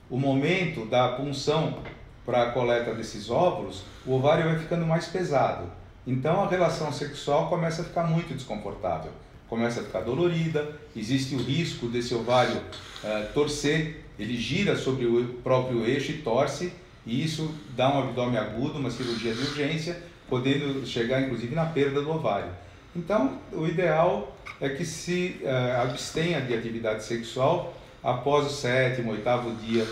o 0.09 0.17
momento 0.17 0.85
da 0.85 1.09
punção 1.09 1.79
para 2.25 2.43
a 2.43 2.51
coleta 2.51 2.93
desses 2.93 3.29
óvulos, 3.29 3.83
o 4.05 4.13
ovário 4.13 4.45
vai 4.45 4.59
ficando 4.59 4.85
mais 4.85 5.07
pesado. 5.07 5.65
Então, 6.05 6.43
a 6.43 6.47
relação 6.47 6.91
sexual 6.91 7.49
começa 7.49 7.81
a 7.81 7.85
ficar 7.85 8.03
muito 8.03 8.33
desconfortável, 8.33 9.11
começa 9.51 9.81
a 9.81 9.83
ficar 9.83 9.99
dolorida, 9.99 10.79
existe 10.95 11.35
o 11.35 11.37
risco 11.37 11.87
desse 11.89 12.15
ovário 12.15 12.55
uh, 12.55 13.33
torcer, 13.33 14.05
ele 14.17 14.37
gira 14.37 14.77
sobre 14.77 15.05
o 15.05 15.25
próprio 15.43 15.85
eixo 15.85 16.13
e 16.13 16.19
torce, 16.19 16.71
e 17.05 17.21
isso 17.21 17.53
dá 17.75 17.93
um 17.93 17.99
abdômen 17.99 18.37
agudo, 18.37 18.79
uma 18.79 18.89
cirurgia 18.89 19.33
de 19.33 19.41
urgência, 19.41 20.01
podendo 20.29 20.87
chegar 20.87 21.21
inclusive 21.21 21.53
na 21.53 21.65
perda 21.65 22.01
do 22.01 22.11
ovário. 22.11 22.49
Então, 22.95 23.39
o 23.51 23.67
ideal 23.67 24.37
é 24.61 24.69
que 24.69 24.85
se 24.85 25.41
uh, 25.41 25.81
abstenha 25.81 26.39
de 26.39 26.53
atividade 26.53 27.03
sexual 27.03 27.73
após 28.01 28.47
o 28.47 28.49
sétimo, 28.49 29.11
oitavo 29.11 29.53
dia 29.55 29.85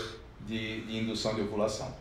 de, 0.46 0.80
de 0.86 0.96
indução 1.00 1.34
de 1.34 1.42
ovulação. 1.42 1.94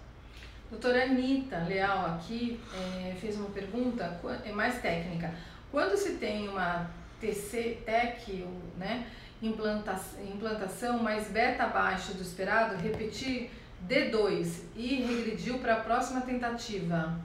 Doutora 0.72 1.04
Anitta 1.04 1.58
Leal 1.68 2.06
aqui 2.06 2.58
é, 2.74 3.13
fez 3.20 3.36
uma 3.36 3.50
pergunta, 3.50 4.18
é 4.46 4.51
mais 4.54 4.82
técnica. 4.82 5.34
Quando 5.72 5.98
se 5.98 6.13
tem 6.13 6.48
uma 6.48 6.89
TC, 7.20 7.80
TEC, 7.86 8.46
né, 8.78 9.06
implantação, 9.42 10.24
implantação 10.24 11.04
mais 11.04 11.28
beta 11.28 11.64
abaixo 11.64 12.14
do 12.14 12.22
esperado, 12.22 12.76
repetir 12.82 13.50
D2 13.88 14.62
e 14.76 14.96
regrediu 15.04 15.60
para 15.60 15.76
a 15.76 15.80
próxima 15.80 16.22
tentativa, 16.22 17.20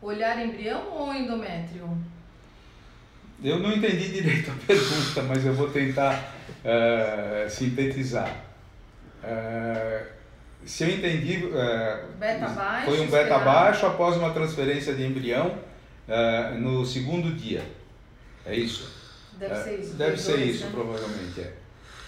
olhar 0.00 0.44
embrião 0.44 0.88
ou 0.90 1.14
endométrio? 1.14 1.88
Eu 3.42 3.58
não 3.58 3.72
entendi 3.72 4.12
direito 4.12 4.50
a 4.50 4.54
pergunta, 4.66 5.22
mas 5.22 5.44
eu 5.44 5.52
vou 5.52 5.70
tentar 5.70 6.32
uh, 6.64 7.50
sintetizar. 7.50 8.30
Uh, 9.22 10.06
se 10.64 10.84
eu 10.84 10.90
entendi, 10.90 11.50
é, 11.52 12.04
beta 12.20 12.46
baixo, 12.46 12.86
foi 12.86 13.00
um 13.00 13.10
beta 13.10 13.36
baixo 13.40 13.84
após 13.84 14.16
uma 14.16 14.32
transferência 14.32 14.94
de 14.94 15.04
embrião 15.04 15.58
no 16.60 16.86
segundo 16.86 17.34
dia. 17.34 17.64
É 18.46 18.54
isso? 18.54 19.01
Deve 19.42 19.54
é, 19.54 19.62
ser 19.64 19.80
isso. 19.80 19.94
Deve 19.94 20.16
ser 20.16 20.36
dois, 20.36 20.54
isso, 20.54 20.64
né? 20.66 20.70
provavelmente. 20.72 21.40
É. 21.40 21.52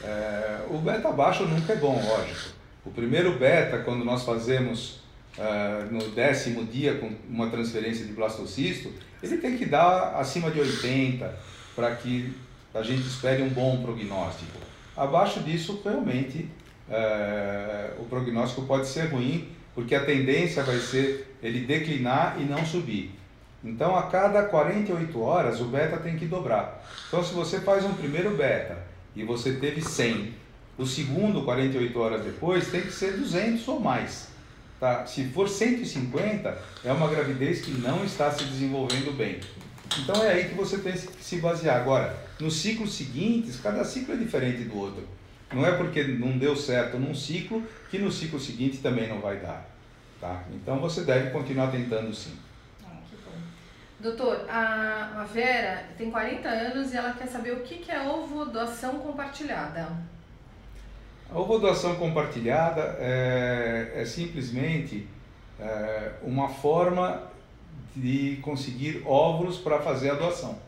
é. 0.05 0.67
o 0.71 0.79
beta 0.79 1.11
baixo 1.11 1.45
nunca 1.45 1.73
é 1.73 1.76
bom, 1.76 2.00
lógico. 2.00 2.55
O 2.87 2.91
primeiro 2.91 3.37
beta, 3.37 3.79
quando 3.79 4.05
nós 4.05 4.23
fazemos 4.25 5.00
é, 5.37 5.85
no 5.91 6.11
décimo 6.11 6.64
dia 6.64 6.95
com 6.95 7.11
uma 7.29 7.50
transferência 7.50 8.05
de 8.05 8.12
blastocisto, 8.12 8.93
ele 9.21 9.38
tem 9.38 9.59
que 9.59 9.67
dar 9.67 10.14
acima 10.17 10.50
de 10.50 10.61
80 10.61 11.35
para 11.75 11.97
que 11.97 12.33
a 12.73 12.83
gente 12.83 13.07
espere 13.07 13.43
um 13.43 13.49
bom 13.49 13.83
prognóstico. 13.83 14.59
Abaixo 14.97 15.41
disso, 15.41 15.81
realmente 15.83 16.49
é, 16.88 17.95
o 17.99 18.05
prognóstico 18.05 18.62
pode 18.62 18.87
ser 18.87 19.07
ruim, 19.07 19.49
porque 19.75 19.95
a 19.95 20.05
tendência 20.05 20.62
vai 20.62 20.79
ser 20.79 21.37
ele 21.43 21.61
declinar 21.67 22.37
e 22.38 22.45
não 22.45 22.64
subir. 22.64 23.11
Então, 23.64 23.97
a 23.97 24.04
cada 24.04 24.42
48 24.42 25.21
horas, 25.21 25.61
o 25.61 25.64
beta 25.64 25.97
tem 25.97 26.16
que 26.16 26.26
dobrar. 26.26 26.85
Então, 27.09 27.25
se 27.25 27.33
você 27.33 27.61
faz 27.61 27.85
um 27.85 27.94
primeiro 27.94 28.37
beta 28.37 28.76
e 29.16 29.25
você 29.25 29.54
teve 29.54 29.80
100, 29.80 30.35
o 30.76 30.85
segundo, 30.85 31.42
48 31.44 31.99
horas 31.99 32.23
depois, 32.23 32.71
tem 32.71 32.83
que 32.83 32.92
ser 32.92 33.16
200 33.16 33.66
ou 33.68 33.80
mais. 33.80 34.28
Tá? 34.78 35.06
Se 35.06 35.25
for 35.30 35.49
150, 35.49 36.59
é 36.85 36.92
uma 36.92 37.09
gravidez 37.09 37.62
que 37.62 37.71
não 37.71 38.04
está 38.04 38.30
se 38.30 38.44
desenvolvendo 38.44 39.16
bem. 39.16 39.40
Então, 39.99 40.23
é 40.23 40.33
aí 40.33 40.49
que 40.49 40.54
você 40.54 40.78
tem 40.78 40.92
que 40.92 41.25
se 41.25 41.37
basear. 41.38 41.80
Agora, 41.80 42.14
nos 42.38 42.56
ciclos 42.56 42.94
seguintes, 42.94 43.59
cada 43.61 43.83
ciclo 43.85 44.14
é 44.14 44.16
diferente 44.18 44.64
do 44.64 44.76
outro. 44.76 45.09
Não 45.52 45.64
é 45.64 45.73
porque 45.73 46.02
não 46.02 46.37
deu 46.37 46.56
certo 46.56 46.99
num 46.99 47.14
ciclo 47.14 47.62
que 47.90 47.99
no 47.99 48.11
ciclo 48.11 48.40
seguinte 48.40 48.78
também 48.78 49.09
não 49.09 49.21
vai 49.21 49.37
dar. 49.37 49.71
Tá? 50.21 50.42
Então 50.52 50.80
você 50.80 51.02
deve 51.02 51.30
continuar 51.30 51.71
tentando 51.71 52.12
sim. 52.12 52.33
Doutor, 54.04 54.44
a, 54.50 55.23
a 55.23 55.25
Vera 55.25 55.82
tem 55.96 56.11
40 56.11 56.46
anos 56.46 56.92
e 56.92 56.96
ela 56.99 57.14
quer 57.14 57.26
saber 57.26 57.52
o 57.52 57.61
que, 57.61 57.76
que 57.76 57.90
é 57.90 58.06
ovo 58.06 58.44
doação 58.44 58.99
compartilhada. 58.99 59.96
A 61.32 61.38
ovodoação 61.38 61.96
compartilhada 61.96 62.99
é, 62.99 63.92
é 63.96 64.04
simplesmente 64.04 65.08
é, 65.58 66.16
uma 66.23 66.50
forma 66.50 67.23
de 67.96 68.37
conseguir 68.42 69.02
óvulos 69.06 69.56
para 69.56 69.80
fazer 69.80 70.11
a 70.11 70.14
doação. 70.16 70.58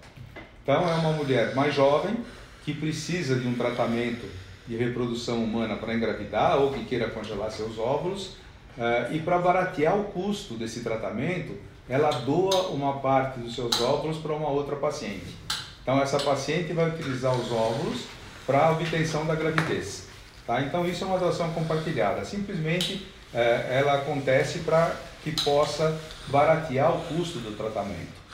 Então 0.63 0.89
é 0.89 0.95
uma 0.95 1.13
mulher 1.13 1.55
mais 1.55 1.75
jovem 1.75 2.17
que 2.65 2.73
precisa 2.73 3.39
de 3.39 3.47
um 3.47 3.55
tratamento 3.55 4.27
de 4.67 4.79
reprodução 4.79 5.45
humana 5.45 5.77
para 5.77 5.95
engravidar 5.95 6.57
ou 6.57 6.73
que 6.73 6.87
queira 6.87 7.11
congelar 7.11 7.51
seus 7.51 7.79
óvulos. 7.79 8.39
Uh, 8.79 9.13
e 9.13 9.21
para 9.21 9.39
baratear 9.39 9.95
o 9.99 10.05
custo 10.05 10.55
desse 10.55 10.83
tratamento, 10.83 11.55
ela 11.89 12.11
doa 12.11 12.69
uma 12.69 12.99
parte 12.99 13.39
dos 13.39 13.55
seus 13.55 13.81
óvulos 13.81 14.19
para 14.19 14.35
uma 14.35 14.49
outra 14.49 14.77
paciente. 14.77 15.37
Então, 15.83 16.01
essa 16.01 16.19
paciente 16.19 16.73
vai 16.73 16.89
utilizar 16.89 17.33
os 17.35 17.53
óvulos 17.53 18.03
para 18.45 18.67
a 18.67 18.71
obtenção 18.73 19.25
da 19.25 19.35
gravidez. 19.35 20.09
Tá? 20.47 20.61
Então, 20.63 20.85
isso 20.87 21.05
é 21.05 21.07
uma 21.07 21.19
doação 21.19 21.53
compartilhada. 21.53 22.25
Simplesmente, 22.25 23.07
uh, 23.33 23.39
ela 23.71 23.95
acontece 23.95 24.61
para 24.61 24.97
que 25.23 25.31
possa 25.43 25.97
baratear 26.29 26.93
o 26.93 27.01
custo 27.05 27.39
do 27.39 27.57
tratamento. 27.57 28.27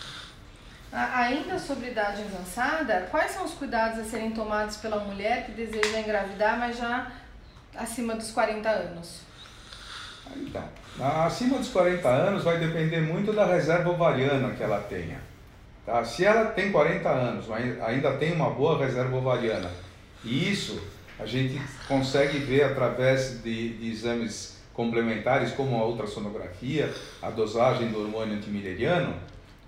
Ainda 0.92 1.58
sobre 1.58 1.90
idade 1.90 2.20
avançada, 2.22 3.08
quais 3.10 3.32
são 3.32 3.44
os 3.44 3.52
cuidados 3.52 3.98
a 3.98 4.04
serem 4.04 4.32
tomados 4.32 4.76
pela 4.76 4.98
mulher 4.98 5.46
que 5.46 5.52
deseja 5.52 6.00
engravidar, 6.00 6.58
mas 6.58 6.76
já 6.76 7.10
acima 7.74 8.14
dos 8.14 8.30
40 8.30 8.68
anos? 8.68 9.20
Então, 10.36 10.62
acima 11.24 11.58
dos 11.58 11.68
40 11.68 12.08
anos 12.08 12.44
vai 12.44 12.58
depender 12.58 13.00
muito 13.00 13.32
da 13.32 13.46
reserva 13.46 13.90
ovariana 13.90 14.50
que 14.50 14.62
ela 14.62 14.80
tenha. 14.80 15.18
Tá? 15.84 16.04
Se 16.04 16.24
ela 16.24 16.46
tem 16.46 16.70
40 16.70 17.08
anos, 17.08 17.46
mas 17.48 17.80
ainda 17.82 18.12
tem 18.12 18.32
uma 18.32 18.50
boa 18.50 18.78
reserva 18.78 19.16
ovariana, 19.16 19.70
e 20.24 20.50
isso 20.50 20.80
a 21.18 21.26
gente 21.26 21.60
consegue 21.88 22.38
ver 22.38 22.64
através 22.64 23.42
de, 23.42 23.70
de 23.76 23.90
exames 23.90 24.60
complementares 24.72 25.52
como 25.52 25.76
a 25.76 25.86
ultrassonografia, 25.86 26.92
a 27.20 27.30
dosagem 27.30 27.88
do 27.88 28.00
hormônio 28.00 28.36
antimileriano, 28.36 29.14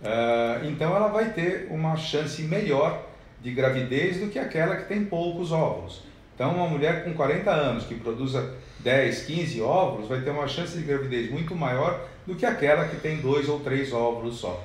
Uh, 0.04 0.68
então 0.68 0.94
ela 0.94 1.09
vai 1.09 1.33
ter 1.33 1.68
uma 1.71 1.97
chance 1.97 2.42
melhor 2.42 3.06
de 3.40 3.50
gravidez 3.50 4.18
do 4.18 4.28
que 4.28 4.38
aquela 4.38 4.76
que 4.76 4.87
tem 4.87 5.02
poucos 5.04 5.50
óvulos. 5.50 6.02
Então, 6.34 6.52
uma 6.54 6.66
mulher 6.66 7.04
com 7.04 7.14
40 7.14 7.50
anos 7.50 7.84
que 7.84 7.94
produza 7.94 8.54
10, 8.80 9.24
15 9.24 9.60
óvulos 9.62 10.08
vai 10.08 10.20
ter 10.20 10.30
uma 10.30 10.48
chance 10.48 10.76
de 10.76 10.82
gravidez 10.82 11.30
muito 11.30 11.54
maior 11.54 12.06
do 12.26 12.34
que 12.34 12.44
aquela 12.44 12.88
que 12.88 12.96
tem 12.96 13.18
dois 13.18 13.48
ou 13.48 13.60
três 13.60 13.92
óvulos 13.92 14.38
só. 14.38 14.62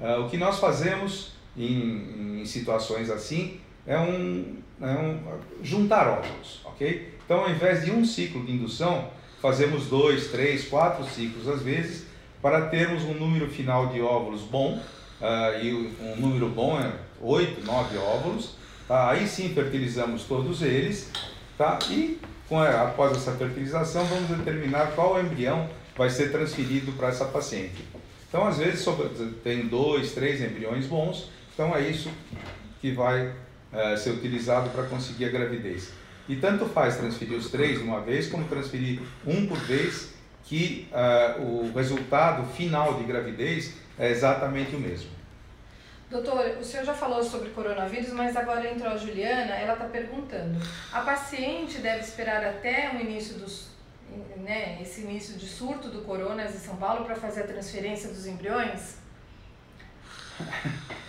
Uh, 0.00 0.22
o 0.22 0.30
que 0.30 0.36
nós 0.36 0.58
fazemos 0.58 1.32
em, 1.56 2.40
em 2.40 2.46
situações 2.46 3.10
assim 3.10 3.60
é 3.86 3.98
um, 3.98 4.56
é 4.80 4.86
um, 4.86 5.20
juntar 5.62 6.08
óvulos, 6.08 6.60
ok? 6.64 7.14
Então, 7.24 7.40
ao 7.40 7.50
invés 7.50 7.84
de 7.84 7.90
um 7.90 8.04
ciclo 8.04 8.44
de 8.44 8.52
indução, 8.52 9.08
fazemos 9.40 9.86
dois, 9.86 10.28
três, 10.28 10.68
quatro 10.68 11.04
ciclos 11.04 11.48
às 11.48 11.62
vezes, 11.62 12.06
para 12.40 12.66
termos 12.66 13.02
um 13.04 13.14
número 13.14 13.48
final 13.48 13.88
de 13.88 14.00
óvulos 14.00 14.42
bom, 14.42 14.80
uh, 15.20 15.62
e 15.62 15.72
um 16.00 16.16
número 16.16 16.48
bom 16.48 16.80
é 16.80 16.92
oito, 17.20 17.64
nove 17.64 17.96
óvulos, 17.98 18.56
tá? 18.92 19.10
aí 19.10 19.26
sim 19.26 19.54
fertilizamos 19.54 20.24
todos 20.24 20.60
eles, 20.60 21.10
tá? 21.56 21.78
e 21.88 22.20
após 22.82 23.16
essa 23.16 23.32
fertilização 23.32 24.04
vamos 24.04 24.28
determinar 24.28 24.92
qual 24.94 25.18
embrião 25.18 25.70
vai 25.96 26.10
ser 26.10 26.30
transferido 26.30 26.92
para 26.92 27.08
essa 27.08 27.24
paciente. 27.24 27.82
Então, 28.28 28.46
às 28.46 28.58
vezes, 28.58 28.84
tem 29.42 29.66
dois, 29.66 30.12
três 30.12 30.42
embriões 30.42 30.86
bons, 30.86 31.30
então 31.54 31.74
é 31.74 31.80
isso 31.88 32.10
que 32.80 32.92
vai 32.92 33.28
uh, 33.28 33.96
ser 33.96 34.10
utilizado 34.10 34.68
para 34.70 34.84
conseguir 34.84 35.26
a 35.26 35.28
gravidez. 35.30 35.90
E 36.28 36.36
tanto 36.36 36.66
faz 36.66 36.96
transferir 36.96 37.36
os 37.36 37.50
três 37.50 37.78
de 37.78 37.84
uma 37.84 38.00
vez, 38.00 38.28
como 38.28 38.44
transferir 38.44 39.00
um 39.26 39.46
por 39.46 39.58
vez, 39.58 40.12
que 40.44 40.88
uh, 40.92 41.42
o 41.42 41.72
resultado 41.74 42.46
final 42.54 42.94
de 42.94 43.04
gravidez 43.04 43.74
é 43.98 44.10
exatamente 44.10 44.76
o 44.76 44.80
mesmo. 44.80 45.21
Doutor, 46.12 46.58
o 46.60 46.64
senhor 46.64 46.84
já 46.84 46.92
falou 46.92 47.24
sobre 47.24 47.48
coronavírus, 47.48 48.12
mas 48.12 48.36
agora 48.36 48.70
entrou 48.70 48.92
a 48.92 48.98
Juliana, 48.98 49.54
ela 49.54 49.72
está 49.72 49.86
perguntando: 49.86 50.60
a 50.92 51.00
paciente 51.00 51.78
deve 51.78 52.00
esperar 52.00 52.44
até 52.44 52.90
o 52.94 53.00
início 53.00 53.38
dos, 53.38 53.68
né, 54.36 54.78
esse 54.82 55.00
início 55.00 55.38
de 55.38 55.46
surto 55.46 55.88
do 55.88 56.02
coronas 56.02 56.54
em 56.54 56.58
São 56.58 56.76
Paulo 56.76 57.06
para 57.06 57.14
fazer 57.14 57.44
a 57.44 57.46
transferência 57.46 58.10
dos 58.10 58.26
embriões? 58.26 58.96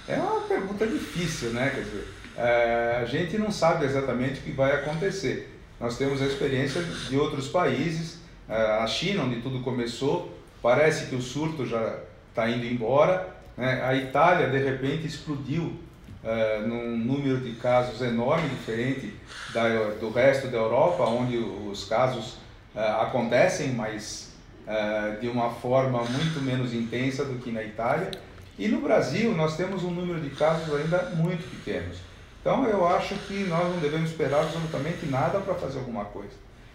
É 0.08 0.16
uma 0.16 0.42
pergunta 0.42 0.88
difícil, 0.88 1.52
né? 1.52 1.70
Quer 1.70 1.82
dizer, 1.82 2.08
é, 2.38 3.00
a 3.02 3.06
gente 3.06 3.38
não 3.38 3.52
sabe 3.52 3.86
exatamente 3.86 4.40
o 4.40 4.44
que 4.44 4.52
vai 4.52 4.72
acontecer. 4.72 5.50
Nós 5.80 5.98
temos 5.98 6.22
a 6.22 6.26
experiência 6.26 6.82
de 6.82 7.18
outros 7.18 7.50
países, 7.50 8.20
é, 8.48 8.54
a 8.54 8.88
China, 8.88 9.24
onde 9.24 9.42
tudo 9.42 9.62
começou, 9.62 10.38
parece 10.62 11.08
que 11.08 11.16
o 11.16 11.22
surto 11.22 11.66
já 11.66 12.00
está 12.30 12.50
indo 12.50 12.66
embora. 12.66 13.33
Né? 13.58 13.82
A 13.84 13.96
Itália, 13.96 14.50
de 14.50 14.58
repente, 14.58 15.08
explodiu 15.08 15.80
é, 16.24 16.60
num 16.62 16.98
número 16.98 17.40
de 17.40 17.54
casos 17.56 18.02
enorme, 18.02 18.48
diferente 18.50 19.14
da, 19.54 19.68
do 20.00 20.10
resto 20.10 20.48
da 20.48 20.58
Europa, 20.58 21.04
onde 21.04 21.38
os 21.38 21.86
casos 21.86 22.38
é, 22.76 22.80
acontecem, 22.80 23.74
mas 23.74 24.34
é, 24.66 25.18
de 25.20 25.28
uma 25.28 25.50
forma 25.50 26.04
muito 26.04 26.42
menos 26.42 26.74
intensa 26.74 27.26
do 27.26 27.40
que 27.40 27.52
na 27.52 27.64
Itália. 27.64 28.12
E 28.58 28.68
no 28.68 28.82
Brasil, 28.82 29.34
nós 29.34 29.58
temos 29.58 29.84
um 29.84 29.92
número 29.92 30.22
de 30.22 30.30
casos 30.30 30.74
ainda 30.74 31.12
muito 31.16 31.50
pequenos. 31.50 31.98
Então 32.40 32.66
eu 32.68 32.86
acho 32.88 33.16
que 33.28 33.46
nós 33.46 33.64
não 33.70 33.80
devemos 33.80 34.10
esperar 34.10 34.42
absolutamente 34.42 35.06
nada 35.06 35.40
para 35.40 35.56
fazer 35.56 35.80
alguma 35.80 36.06
coisa. 36.06 36.34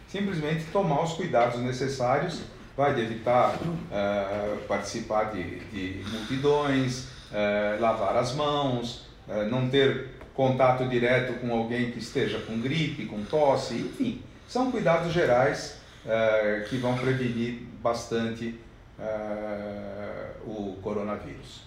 Simplesmente 0.08 0.64
tomar 0.72 1.02
os 1.02 1.12
cuidados 1.12 1.60
necessários, 1.60 2.40
vai 2.78 2.94
de 2.94 3.00
evitar 3.00 3.56
uh, 3.56 4.56
participar 4.68 5.32
de, 5.32 5.58
de 5.72 6.08
multidões, 6.12 7.06
uh, 7.32 7.80
lavar 7.80 8.16
as 8.16 8.36
mãos, 8.36 9.04
uh, 9.26 9.44
não 9.50 9.68
ter 9.68 10.10
contato 10.32 10.88
direto 10.88 11.40
com 11.40 11.52
alguém 11.52 11.90
que 11.90 11.98
esteja 11.98 12.38
com 12.38 12.60
gripe, 12.60 13.06
com 13.06 13.24
tosse, 13.24 13.74
enfim, 13.74 14.22
são 14.46 14.70
cuidados 14.70 15.12
gerais 15.12 15.76
que 16.70 16.76
vão 16.78 16.96
prevenir 16.96 17.60
bastante 17.82 18.54
o 20.46 20.78
coronavírus. 20.80 21.62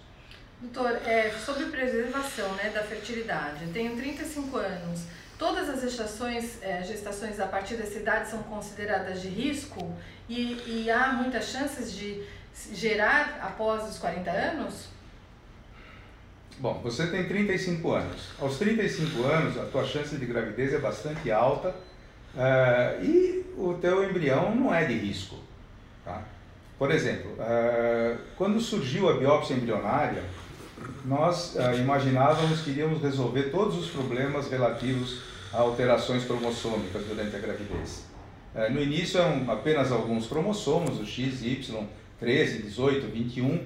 Doutor, 0.61 1.01
é, 1.05 1.29
sobre 1.31 1.65
preservação 1.65 2.49
né, 2.53 2.69
da 2.69 2.81
fertilidade, 2.81 3.65
eu 3.65 3.73
tenho 3.73 3.95
35 3.97 4.57
anos. 4.57 5.01
Todas 5.41 5.67
as 5.69 5.81
gestações, 5.81 6.61
é, 6.61 6.83
gestações 6.83 7.39
a 7.39 7.47
partir 7.47 7.73
dessa 7.73 7.97
idade 7.97 8.29
são 8.29 8.43
consideradas 8.43 9.23
de 9.23 9.27
risco 9.27 9.91
e, 10.29 10.83
e 10.83 10.91
há 10.91 11.13
muitas 11.13 11.45
chances 11.45 11.91
de 11.91 12.23
gerar 12.71 13.39
após 13.41 13.89
os 13.89 13.97
40 13.97 14.29
anos? 14.29 14.89
Bom, 16.59 16.79
você 16.83 17.07
tem 17.07 17.27
35 17.27 17.91
anos. 17.91 18.29
Aos 18.39 18.59
35 18.59 19.23
anos, 19.23 19.57
a 19.57 19.65
tua 19.65 19.83
chance 19.83 20.15
de 20.15 20.23
gravidez 20.27 20.75
é 20.75 20.77
bastante 20.77 21.31
alta 21.31 21.69
uh, 21.69 23.03
e 23.03 23.43
o 23.57 23.73
teu 23.81 24.07
embrião 24.07 24.53
não 24.53 24.71
é 24.71 24.85
de 24.85 24.93
risco. 24.93 25.39
Tá? 26.05 26.21
Por 26.77 26.91
exemplo, 26.91 27.31
uh, 27.31 28.15
quando 28.37 28.61
surgiu 28.61 29.09
a 29.09 29.17
biópsia 29.17 29.55
embrionária, 29.55 30.21
nós 31.03 31.55
uh, 31.55 31.73
imaginávamos 31.79 32.61
que 32.61 32.69
iríamos 32.69 33.01
resolver 33.01 33.49
todos 33.49 33.75
os 33.75 33.89
problemas 33.89 34.47
relativos 34.47 35.30
alterações 35.53 36.23
cromossômicas 36.23 37.05
durante 37.05 37.35
a 37.35 37.39
gravidez. 37.39 38.05
Uh, 38.53 38.71
no 38.71 38.81
início 38.81 39.19
eram 39.19 39.51
apenas 39.51 39.91
alguns 39.91 40.27
cromossomos, 40.27 40.99
o 40.99 41.05
X, 41.05 41.41
Y, 41.41 41.87
13, 42.19 42.63
18, 42.63 43.07
21, 43.07 43.55
uh, 43.55 43.65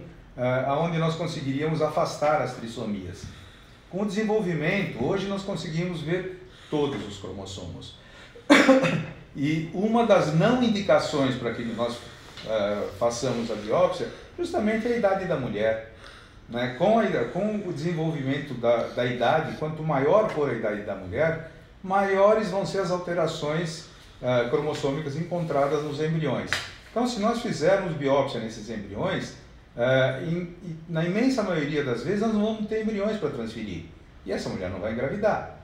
aonde 0.67 0.97
nós 0.97 1.15
conseguiríamos 1.15 1.81
afastar 1.81 2.41
as 2.41 2.53
trissomias. 2.55 3.23
Com 3.89 4.01
o 4.01 4.05
desenvolvimento, 4.05 5.03
hoje 5.03 5.27
nós 5.27 5.43
conseguimos 5.43 6.01
ver 6.01 6.49
todos 6.69 7.05
os 7.07 7.17
cromossomos. 7.17 7.95
e 9.35 9.69
uma 9.73 10.05
das 10.05 10.33
não 10.35 10.61
indicações 10.63 11.35
para 11.35 11.53
que 11.53 11.63
nós 11.63 11.93
uh, 11.93 12.87
façamos 12.99 13.49
a 13.51 13.55
biópsia, 13.55 14.09
justamente 14.37 14.87
é 14.87 14.93
a 14.93 14.97
idade 14.97 15.25
da 15.25 15.37
mulher. 15.37 15.93
Né? 16.49 16.75
Com, 16.77 16.99
a, 16.99 17.05
com 17.31 17.55
o 17.67 17.73
desenvolvimento 17.73 18.53
da, 18.55 18.87
da 18.87 19.05
idade, 19.05 19.57
quanto 19.57 19.83
maior 19.83 20.29
for 20.29 20.49
a 20.49 20.53
idade 20.53 20.83
da 20.83 20.95
mulher, 20.95 21.51
maiores 21.85 22.49
vão 22.49 22.65
ser 22.65 22.79
as 22.79 22.89
alterações 22.89 23.85
uh, 24.19 24.49
cromossômicas 24.49 25.15
encontradas 25.15 25.83
nos 25.83 26.01
embriões. 26.01 26.49
Então, 26.89 27.07
se 27.07 27.19
nós 27.19 27.41
fizermos 27.41 27.93
biópsia 27.93 28.39
nesses 28.39 28.67
embriões, 28.69 29.33
uh, 29.75 30.23
em, 30.27 30.55
na 30.89 31.05
imensa 31.05 31.43
maioria 31.43 31.83
das 31.83 32.03
vezes 32.03 32.21
nós 32.21 32.33
não 32.33 32.43
vamos 32.43 32.67
ter 32.67 32.81
embriões 32.81 33.19
para 33.19 33.29
transferir. 33.29 33.85
E 34.25 34.31
essa 34.31 34.49
mulher 34.49 34.71
não 34.71 34.79
vai 34.79 34.93
engravidar. 34.93 35.59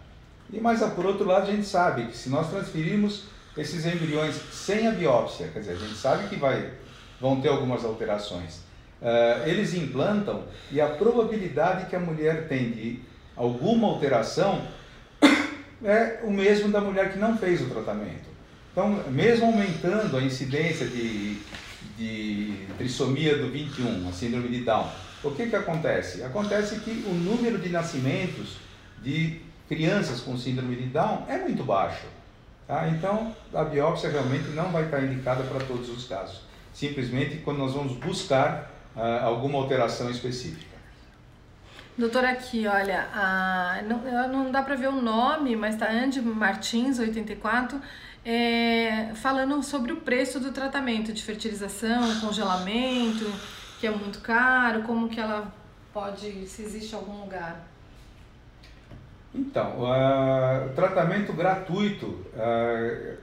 E 0.53 0.59
mas 0.59 0.81
por 0.93 1.07
outro 1.07 1.25
lado, 1.25 1.49
a 1.49 1.51
gente 1.51 1.65
sabe 1.65 2.05
que 2.05 2.17
se 2.17 2.29
nós 2.29 2.49
transferirmos 2.49 3.23
esses 3.57 3.83
embriões 3.85 4.35
sem 4.51 4.87
a 4.87 4.91
biópsia, 4.91 5.47
quer 5.51 5.59
dizer, 5.59 5.71
a 5.71 5.79
gente 5.79 5.95
sabe 5.95 6.27
que 6.27 6.35
vai, 6.35 6.71
vão 7.19 7.41
ter 7.41 7.49
algumas 7.49 7.83
alterações. 7.83 8.57
Uh, 9.01 9.47
eles 9.47 9.73
implantam 9.73 10.43
e 10.71 10.79
a 10.79 10.87
probabilidade 10.87 11.87
que 11.87 11.95
a 11.95 11.99
mulher 11.99 12.47
tem 12.47 12.69
de 12.69 12.99
alguma 13.35 13.87
alteração 13.87 14.61
é 15.83 16.19
o 16.23 16.31
mesmo 16.31 16.71
da 16.71 16.81
mulher 16.81 17.11
que 17.11 17.19
não 17.19 17.37
fez 17.37 17.61
o 17.61 17.65
tratamento. 17.65 18.29
Então, 18.71 19.03
mesmo 19.09 19.47
aumentando 19.47 20.15
a 20.17 20.21
incidência 20.21 20.87
de, 20.87 21.37
de 21.97 22.67
trissomia 22.77 23.37
do 23.37 23.49
21, 23.49 24.07
a 24.07 24.11
síndrome 24.13 24.47
de 24.49 24.63
Down, 24.63 24.89
o 25.23 25.31
que, 25.31 25.47
que 25.47 25.55
acontece? 25.55 26.23
Acontece 26.23 26.79
que 26.79 27.03
o 27.05 27.13
número 27.13 27.57
de 27.57 27.69
nascimentos 27.69 28.57
de 29.03 29.41
crianças 29.67 30.21
com 30.21 30.37
síndrome 30.37 30.75
de 30.75 30.87
Down 30.87 31.25
é 31.27 31.37
muito 31.37 31.63
baixo. 31.63 32.05
Tá? 32.67 32.87
Então, 32.89 33.35
a 33.53 33.63
biópsia 33.63 34.09
realmente 34.09 34.49
não 34.49 34.71
vai 34.71 34.85
estar 34.85 35.03
indicada 35.03 35.43
para 35.43 35.63
todos 35.65 35.89
os 35.89 36.07
casos. 36.07 36.41
Simplesmente 36.73 37.37
quando 37.37 37.57
nós 37.57 37.73
vamos 37.73 37.93
buscar 37.97 38.71
alguma 39.23 39.57
alteração 39.57 40.09
específica. 40.09 40.70
Doutor, 41.97 42.23
aqui, 42.23 42.65
olha, 42.67 43.07
a, 43.13 43.81
não, 43.83 44.27
não 44.29 44.51
dá 44.51 44.63
para 44.63 44.75
ver 44.75 44.87
o 44.87 45.01
nome, 45.01 45.55
mas 45.55 45.75
está 45.75 45.91
Andy 45.91 46.21
Martins, 46.21 46.99
84, 46.99 47.79
é, 48.25 49.11
falando 49.15 49.61
sobre 49.61 49.91
o 49.91 49.97
preço 49.97 50.39
do 50.39 50.51
tratamento 50.51 51.11
de 51.11 51.21
fertilização, 51.21 52.19
congelamento, 52.21 53.25
que 53.79 53.87
é 53.87 53.91
muito 53.91 54.19
caro, 54.19 54.83
como 54.83 55.09
que 55.09 55.19
ela 55.19 55.53
pode, 55.93 56.47
se 56.47 56.61
existe 56.61 56.95
algum 56.95 57.21
lugar. 57.21 57.67
Então, 59.33 59.81
uh, 59.81 60.69
tratamento 60.75 61.33
gratuito 61.33 62.05
uh, 62.05 63.17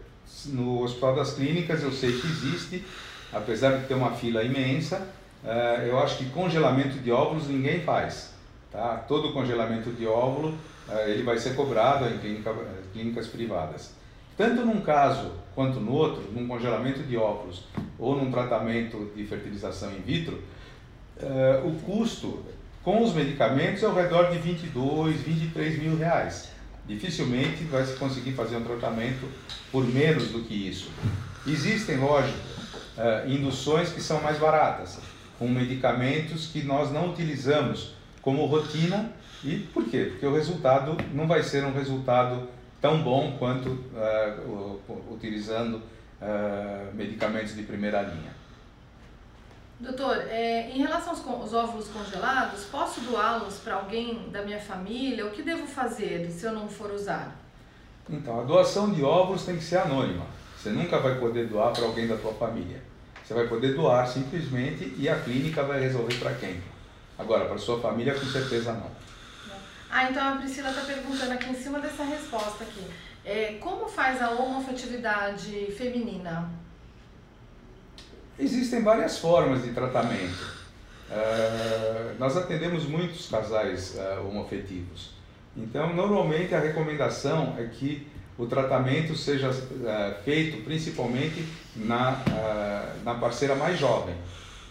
no 0.47 0.83
Hospital 0.83 1.17
das 1.17 1.35
Clínicas 1.35 1.83
eu 1.83 1.93
sei 1.93 2.13
que 2.19 2.27
existe, 2.27 2.85
apesar 3.33 3.79
de 3.79 3.87
ter 3.87 3.95
uma 3.95 4.13
fila 4.13 4.43
imensa, 4.43 5.07
uh, 5.45 5.83
eu 5.83 5.99
acho 5.99 6.19
que 6.19 6.31
congelamento 6.31 6.99
de 6.99 7.11
óvulos 7.11 7.49
ninguém 7.49 7.83
faz. 7.83 8.38
Tá? 8.71 9.05
Todo 9.09 9.33
congelamento 9.33 9.91
de 9.91 10.07
óvulo 10.07 10.51
uh, 10.89 11.09
ele 11.09 11.23
vai 11.23 11.39
ser 11.39 11.55
cobrado 11.55 12.07
em 12.07 12.19
clínica, 12.19 12.55
clínicas 12.93 13.27
privadas. 13.27 13.93
Tanto 14.37 14.65
num 14.65 14.81
caso 14.83 15.33
quanto 15.55 15.81
no 15.81 15.93
outro, 15.93 16.31
num 16.33 16.47
congelamento 16.47 17.03
de 17.03 17.17
óvulos 17.17 17.65
ou 17.99 18.15
num 18.15 18.31
tratamento 18.31 19.11
de 19.17 19.25
fertilização 19.25 19.91
in 19.93 20.01
vitro, 20.01 20.43
uh, 21.17 21.67
o 21.67 21.75
custo 21.81 22.45
com 22.85 23.03
os 23.03 23.15
medicamentos 23.15 23.83
é 23.83 23.87
ao 23.87 23.95
redor 23.95 24.31
de 24.31 24.39
22, 24.39 25.17
23 25.23 25.83
mil 25.83 25.97
reais. 25.97 26.51
Dificilmente 26.87 27.65
vai 27.65 27.85
se 27.85 27.97
conseguir 27.97 28.33
fazer 28.33 28.57
um 28.57 28.65
tratamento 28.65 29.29
por 29.73 29.85
menos 29.85 30.29
do 30.29 30.43
que 30.43 30.55
isso. 30.55 30.91
Existem, 31.47 31.99
lógico, 31.99 32.39
induções 33.27 33.93
que 33.93 34.01
são 34.01 34.23
mais 34.23 34.39
baratas, 34.39 34.99
com 35.39 35.47
medicamentos 35.47 36.47
que 36.47 36.63
nós 36.63 36.91
não 36.91 37.11
utilizamos 37.11 37.98
como 38.29 38.45
rotina. 38.45 39.11
E 39.43 39.57
por 39.73 39.85
quê? 39.87 40.09
Porque 40.11 40.27
o 40.27 40.35
resultado 40.35 40.95
não 41.15 41.27
vai 41.27 41.43
ser 41.43 41.65
um 41.65 41.73
resultado 41.73 42.47
tão 42.79 43.03
bom 43.03 43.37
quanto 43.39 43.71
uh, 43.71 44.81
utilizando 45.11 45.77
uh, 45.77 46.95
medicamentos 46.95 47.57
de 47.57 47.63
primeira 47.63 48.03
linha. 48.03 48.37
Doutor, 49.81 50.17
é, 50.29 50.71
em 50.71 50.79
relação 50.79 51.13
aos, 51.13 51.55
óvulos 51.55 51.89
congelados, 51.89 52.65
posso 52.65 53.01
doá-los 53.01 53.59
para 53.59 53.77
alguém 53.77 54.29
da 54.31 54.43
minha 54.43 54.61
família? 54.61 55.25
O 55.25 55.31
que 55.31 55.41
devo 55.41 55.67
fazer 55.67 56.29
se 56.31 56.45
eu 56.45 56.53
não 56.53 56.69
for 56.69 56.91
usar? 56.91 57.35
Então, 58.11 58.41
a 58.41 58.43
doação 58.43 58.93
de 58.93 59.03
óvulos 59.05 59.45
tem 59.45 59.57
que 59.57 59.63
ser 59.65 59.79
anônima. 59.79 60.27
Você 60.59 60.71
nunca 60.71 60.99
vai 60.99 61.15
poder 61.19 61.47
doar 61.47 61.73
para 61.73 61.85
alguém 61.85 62.09
da 62.09 62.17
tua 62.17 62.35
família. 62.35 62.83
Você 63.25 63.33
vai 63.33 63.47
poder 63.47 63.75
doar 63.75 64.07
simplesmente 64.09 64.93
e 64.99 65.09
a 65.09 65.19
clínica 65.21 65.63
vai 65.63 65.81
resolver 65.81 66.17
para 66.17 66.35
quem. 66.35 66.61
Agora, 67.19 67.47
para 67.47 67.59
sua 67.59 67.81
família, 67.81 68.15
com 68.15 68.27
certeza 68.27 68.73
não. 68.73 68.91
Ah, 69.91 70.11
então 70.11 70.35
a 70.35 70.37
Priscila 70.37 70.71
está 70.71 70.83
perguntando 70.83 71.33
aqui 71.33 71.51
em 71.51 71.55
cima 71.55 71.81
dessa 71.81 72.05
resposta 72.05 72.63
aqui. 72.63 72.85
É, 73.25 73.59
como 73.61 73.89
faz 73.89 74.23
a 74.23 74.31
homofetividade 74.31 75.73
feminina? 75.77 76.51
Existem 78.39 78.83
várias 78.83 79.19
formas 79.19 79.63
de 79.63 79.73
tratamento. 79.73 80.59
Uh, 81.11 82.15
nós 82.19 82.37
atendemos 82.37 82.85
muitos 82.85 83.29
casais 83.29 83.97
uh, 83.97 84.29
homofetivos. 84.29 85.11
Então, 85.57 85.95
normalmente 85.95 86.55
a 86.55 86.61
recomendação 86.61 87.57
é 87.59 87.65
que 87.65 88.07
o 88.37 88.47
tratamento 88.47 89.17
seja 89.17 89.51
uh, 89.51 90.23
feito 90.23 90.63
principalmente 90.65 91.49
na, 91.75 92.23
na 93.05 93.15
parceira 93.15 93.57
mais 93.57 93.79
jovem. 93.79 94.15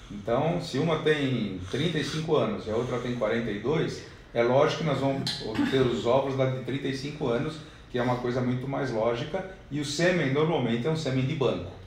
Então, 0.09 0.61
se 0.61 0.77
uma 0.77 0.99
tem 0.99 1.59
35 1.69 2.35
anos 2.35 2.65
e 2.65 2.71
a 2.71 2.75
outra 2.75 2.99
tem 2.99 3.15
42, 3.15 4.03
é 4.33 4.43
lógico 4.43 4.83
que 4.83 4.87
nós 4.87 4.99
vamos 4.99 5.45
obter 5.45 5.81
os 5.81 6.05
óvulos 6.05 6.37
lá 6.37 6.45
de 6.45 6.63
35 6.63 7.27
anos, 7.27 7.55
que 7.91 7.97
é 7.97 8.01
uma 8.01 8.17
coisa 8.17 8.41
muito 8.41 8.67
mais 8.67 8.91
lógica, 8.91 9.45
e 9.69 9.79
o 9.79 9.85
sêmen 9.85 10.31
normalmente 10.33 10.87
é 10.87 10.89
um 10.89 10.95
sêmen 10.95 11.25
de 11.25 11.35
banco 11.35 11.77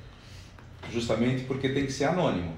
justamente 0.91 1.45
porque 1.45 1.69
tem 1.69 1.87
que 1.87 1.93
ser 1.93 2.05
anônimo. 2.05 2.53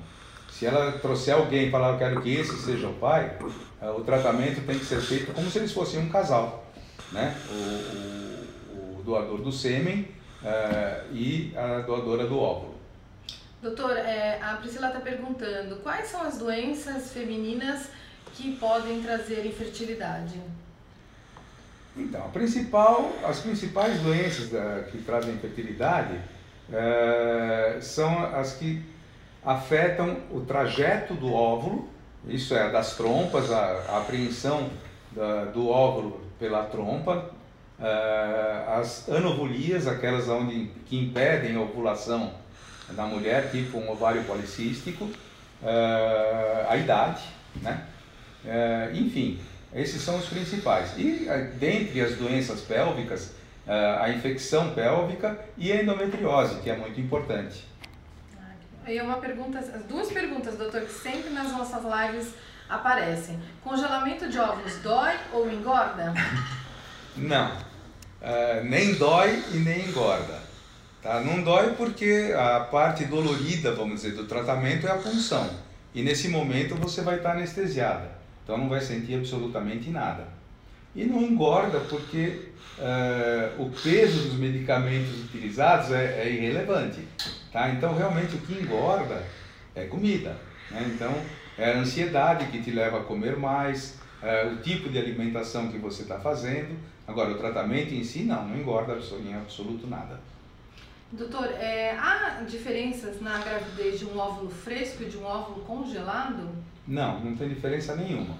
Se 0.50 0.66
ela 0.66 0.92
trouxer 0.92 1.34
alguém 1.34 1.68
e 1.68 1.70
falar, 1.70 1.92
eu 1.92 1.98
quero 1.98 2.20
que 2.20 2.32
esse 2.32 2.56
seja 2.62 2.88
o 2.88 2.94
pai, 2.94 3.36
eh, 3.80 3.90
o 3.90 4.00
tratamento 4.00 4.64
tem 4.66 4.78
que 4.78 4.84
ser 4.84 5.00
feito 5.00 5.32
como 5.32 5.50
se 5.50 5.58
eles 5.58 5.72
fossem 5.72 6.00
um 6.00 6.08
casal. 6.08 6.66
Né? 7.10 7.36
O, 7.50 8.76
o, 8.76 8.98
o 8.98 9.02
doador 9.02 9.40
do 9.40 9.50
sêmen 9.50 10.08
uh, 10.42 11.14
e 11.14 11.52
a 11.56 11.80
doadora 11.80 12.26
do 12.26 12.38
óvulo. 12.38 12.71
Doutor, 13.62 13.96
é, 13.96 14.40
a 14.42 14.56
Priscila 14.56 14.88
está 14.88 14.98
perguntando 14.98 15.76
quais 15.76 16.08
são 16.08 16.22
as 16.22 16.36
doenças 16.36 17.12
femininas 17.12 17.90
que 18.34 18.56
podem 18.56 19.00
trazer 19.00 19.46
infertilidade? 19.46 20.34
Então, 21.96 22.28
principal, 22.30 23.12
as 23.22 23.38
principais 23.38 24.00
doenças 24.00 24.48
da, 24.48 24.82
que 24.90 24.98
trazem 25.02 25.34
infertilidade 25.34 26.18
é, 26.72 27.78
são 27.80 28.24
as 28.34 28.54
que 28.54 28.82
afetam 29.44 30.16
o 30.32 30.40
trajeto 30.40 31.14
do 31.14 31.32
óvulo, 31.32 31.88
isso 32.26 32.56
é, 32.56 32.68
das 32.68 32.96
trompas, 32.96 33.52
a, 33.52 33.64
a 33.90 33.98
apreensão 33.98 34.70
da, 35.12 35.44
do 35.44 35.68
óvulo 35.68 36.20
pela 36.36 36.64
trompa, 36.64 37.30
é, 37.78 38.64
as 38.76 39.08
anovulias, 39.08 39.86
aquelas 39.86 40.28
onde, 40.28 40.66
que 40.86 40.98
impedem 40.98 41.54
a 41.54 41.60
ovulação 41.60 42.41
da 42.94 43.04
mulher, 43.04 43.50
tipo 43.50 43.78
um 43.78 43.90
ovário 43.90 44.22
policístico, 44.24 45.10
é, 45.62 46.66
a 46.68 46.76
idade, 46.76 47.22
né? 47.60 47.84
É, 48.44 48.90
enfim, 48.94 49.40
esses 49.74 50.02
são 50.02 50.18
os 50.18 50.26
principais. 50.26 50.92
E 50.98 51.28
dentre 51.58 52.00
as 52.00 52.16
doenças 52.16 52.60
pélvicas, 52.60 53.32
a 54.00 54.10
infecção 54.10 54.74
pélvica 54.74 55.38
e 55.56 55.70
a 55.70 55.80
endometriose, 55.80 56.60
que 56.60 56.68
é 56.68 56.76
muito 56.76 57.00
importante. 57.00 57.64
Aí 58.84 59.00
uma 59.00 59.18
pergunta, 59.18 59.60
duas 59.88 60.10
perguntas, 60.10 60.56
doutor, 60.56 60.80
que 60.82 60.92
sempre 60.92 61.30
nas 61.30 61.52
nossas 61.52 61.82
lives 61.84 62.34
aparecem. 62.68 63.38
Congelamento 63.62 64.28
de 64.28 64.38
óvulos 64.38 64.76
dói 64.78 65.14
ou 65.32 65.50
engorda? 65.50 66.12
Não, 67.16 67.56
uh, 67.56 68.64
nem 68.64 68.94
dói 68.94 69.44
e 69.52 69.58
nem 69.58 69.86
engorda. 69.88 70.41
Tá? 71.02 71.20
Não 71.20 71.42
dói 71.42 71.74
porque 71.74 72.32
a 72.36 72.60
parte 72.60 73.04
dolorida, 73.06 73.74
vamos 73.74 74.02
dizer, 74.02 74.14
do 74.14 74.24
tratamento 74.24 74.86
é 74.86 74.90
a 74.90 74.96
punção. 74.96 75.50
E 75.94 76.02
nesse 76.02 76.28
momento 76.28 76.76
você 76.76 77.02
vai 77.02 77.16
estar 77.16 77.32
anestesiada. 77.32 78.10
Então 78.44 78.56
não 78.56 78.68
vai 78.68 78.80
sentir 78.80 79.16
absolutamente 79.16 79.90
nada. 79.90 80.28
E 80.94 81.04
não 81.04 81.22
engorda 81.22 81.80
porque 81.80 82.52
uh, 82.78 83.62
o 83.62 83.70
peso 83.70 84.28
dos 84.28 84.38
medicamentos 84.38 85.24
utilizados 85.24 85.90
é, 85.90 86.22
é, 86.22 86.30
irrelevante. 86.30 87.00
Tá? 87.50 87.70
Então, 87.70 87.96
realmente, 87.96 88.36
o 88.36 88.38
que 88.38 88.60
engorda 88.60 89.24
é 89.74 89.84
comida. 89.84 90.36
Né? 90.70 90.92
Então, 90.94 91.14
é 91.56 91.72
a 91.72 91.78
ansiedade 91.78 92.46
que 92.46 92.62
te 92.62 92.70
leva 92.70 93.00
a 93.00 93.04
comer 93.04 93.36
mais, 93.36 93.98
é, 94.22 94.46
o 94.46 94.56
tipo 94.56 94.88
de 94.88 94.98
alimentação 94.98 95.68
que 95.68 95.78
você 95.78 96.02
está 96.02 96.18
fazendo. 96.18 96.76
Agora, 97.06 97.30
o 97.30 97.38
tratamento 97.38 97.94
em 97.94 98.04
si, 98.04 98.20
não, 98.20 98.46
não 98.48 98.56
engorda 98.56 98.94
em 98.94 99.34
absoluto 99.34 99.86
nada. 99.86 100.20
Doutor, 101.12 101.44
é, 101.60 101.94
há 101.98 102.42
diferenças 102.48 103.20
na 103.20 103.36
gravidez 103.38 103.98
de 103.98 104.06
um 104.06 104.18
óvulo 104.18 104.48
fresco 104.48 105.02
e 105.02 105.10
de 105.10 105.18
um 105.18 105.24
óvulo 105.24 105.60
congelado? 105.66 106.48
Não, 106.88 107.20
não 107.20 107.36
tem 107.36 107.50
diferença 107.50 107.94
nenhuma. 107.94 108.34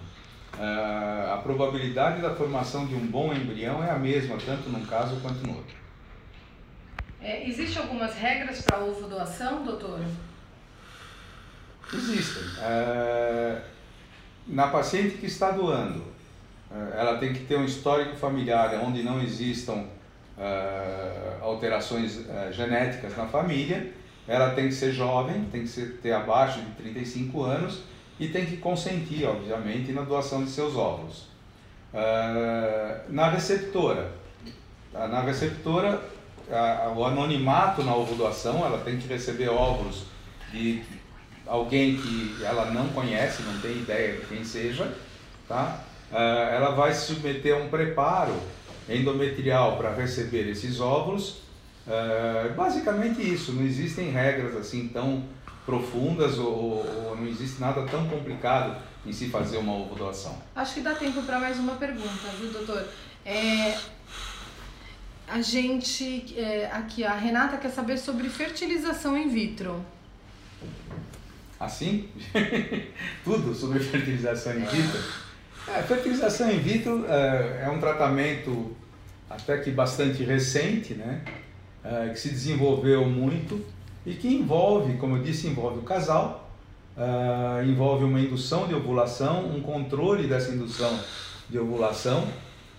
Uh, 0.54 1.34
a 1.34 1.40
probabilidade 1.42 2.22
da 2.22 2.34
formação 2.34 2.86
de 2.86 2.94
um 2.94 3.06
bom 3.06 3.32
embrião 3.32 3.84
é 3.84 3.90
a 3.90 3.98
mesma, 3.98 4.38
tanto 4.38 4.70
num 4.70 4.86
caso 4.86 5.20
quanto 5.20 5.46
no 5.46 5.56
outro. 5.56 5.76
É, 7.20 7.46
Existem 7.46 7.82
algumas 7.82 8.14
regras 8.14 8.62
para 8.62 8.78
ovo 8.78 9.06
doação, 9.06 9.64
doutor? 9.64 10.00
Existem. 11.92 12.42
Uh, 12.42 13.60
na 14.46 14.68
paciente 14.68 15.18
que 15.18 15.26
está 15.26 15.50
doando, 15.50 16.00
uh, 16.70 16.94
ela 16.94 17.18
tem 17.18 17.34
que 17.34 17.44
ter 17.44 17.56
um 17.56 17.66
histórico 17.66 18.16
familiar 18.16 18.80
onde 18.82 19.02
não 19.02 19.22
existam 19.22 19.86
alterações 21.40 22.24
genéticas 22.52 23.16
na 23.16 23.26
família, 23.26 23.92
ela 24.26 24.50
tem 24.50 24.68
que 24.68 24.74
ser 24.74 24.92
jovem, 24.92 25.44
tem 25.50 25.62
que 25.62 25.68
ser, 25.68 25.98
ter 26.02 26.12
abaixo 26.12 26.60
de 26.60 26.70
35 26.72 27.42
anos 27.42 27.82
e 28.18 28.28
tem 28.28 28.46
que 28.46 28.56
consentir, 28.56 29.24
obviamente, 29.24 29.92
na 29.92 30.02
doação 30.02 30.44
de 30.44 30.50
seus 30.50 30.76
óvulos. 30.76 31.26
Uh, 31.92 33.12
na 33.12 33.28
receptora, 33.28 34.12
na 34.92 35.20
receptora, 35.20 36.00
o 36.96 37.04
anonimato 37.04 37.82
na 37.82 37.94
ovudoação, 37.94 38.64
ela 38.64 38.78
tem 38.78 38.98
que 38.98 39.08
receber 39.08 39.48
óvulos 39.48 40.04
de 40.50 40.82
alguém 41.46 41.96
que 41.96 42.44
ela 42.44 42.66
não 42.70 42.88
conhece, 42.88 43.42
não 43.42 43.58
tem 43.60 43.72
ideia 43.72 44.16
de 44.16 44.26
quem 44.26 44.44
seja, 44.44 44.92
tá? 45.48 45.80
Uh, 46.10 46.16
ela 46.16 46.70
vai 46.72 46.92
se 46.92 47.06
submeter 47.06 47.54
a 47.54 47.58
um 47.58 47.68
preparo 47.68 48.34
endometrial 48.88 49.76
para 49.76 49.94
receber 49.94 50.48
esses 50.48 50.80
óvulos. 50.80 51.42
Uh, 51.86 52.54
basicamente 52.54 53.20
isso, 53.20 53.52
não 53.52 53.64
existem 53.64 54.10
regras 54.10 54.56
assim 54.56 54.88
tão 54.88 55.24
profundas 55.66 56.38
ou, 56.38 56.84
ou, 57.06 57.16
não 57.16 57.26
existe 57.26 57.60
nada 57.60 57.84
tão 57.86 58.08
complicado 58.08 58.76
em 59.04 59.12
se 59.12 59.28
fazer 59.28 59.58
uma 59.58 59.72
ovo 59.72 59.94
doação. 59.94 60.36
Acho 60.54 60.74
que 60.74 60.80
dá 60.80 60.94
tempo 60.94 61.22
para 61.22 61.40
mais 61.40 61.58
uma 61.58 61.74
pergunta, 61.74 62.28
viu, 62.38 62.52
doutor? 62.52 62.86
É, 63.24 63.76
a 65.28 65.40
gente, 65.40 66.38
é, 66.38 66.70
aqui, 66.72 67.04
a 67.04 67.14
Renata 67.14 67.56
quer 67.56 67.70
saber 67.70 67.98
sobre 67.98 68.28
fertilização 68.28 69.16
in 69.16 69.28
vitro. 69.28 69.84
Assim? 71.58 72.08
Tudo 73.24 73.54
sobre 73.54 73.80
fertilização 73.80 74.54
in 74.54 74.64
vitro? 74.64 75.00
É, 75.68 75.82
fertilização 75.82 76.50
in 76.50 76.58
vitro 76.58 77.06
é, 77.08 77.62
é, 77.64 77.70
um 77.70 77.78
tratamento 77.78 78.74
até 79.30 79.58
que 79.58 79.70
bastante 79.70 80.24
recente, 80.24 80.94
né? 80.94 81.22
É, 81.84 82.08
que 82.10 82.18
se 82.18 82.28
desenvolveu 82.28 83.04
muito 83.08 83.64
e 84.04 84.14
que 84.14 84.28
envolve, 84.28 84.96
como 84.96 85.16
eu 85.16 85.22
disse, 85.22 85.46
envolve 85.46 85.78
o 85.78 85.82
casal, 85.82 86.50
uh, 86.96 87.64
envolve 87.64 88.04
uma 88.04 88.20
indução 88.20 88.66
de 88.66 88.74
ovulação, 88.74 89.46
um 89.46 89.60
controle 89.60 90.26
dessa 90.26 90.52
indução 90.52 90.98
de 91.48 91.58
ovulação. 91.58 92.26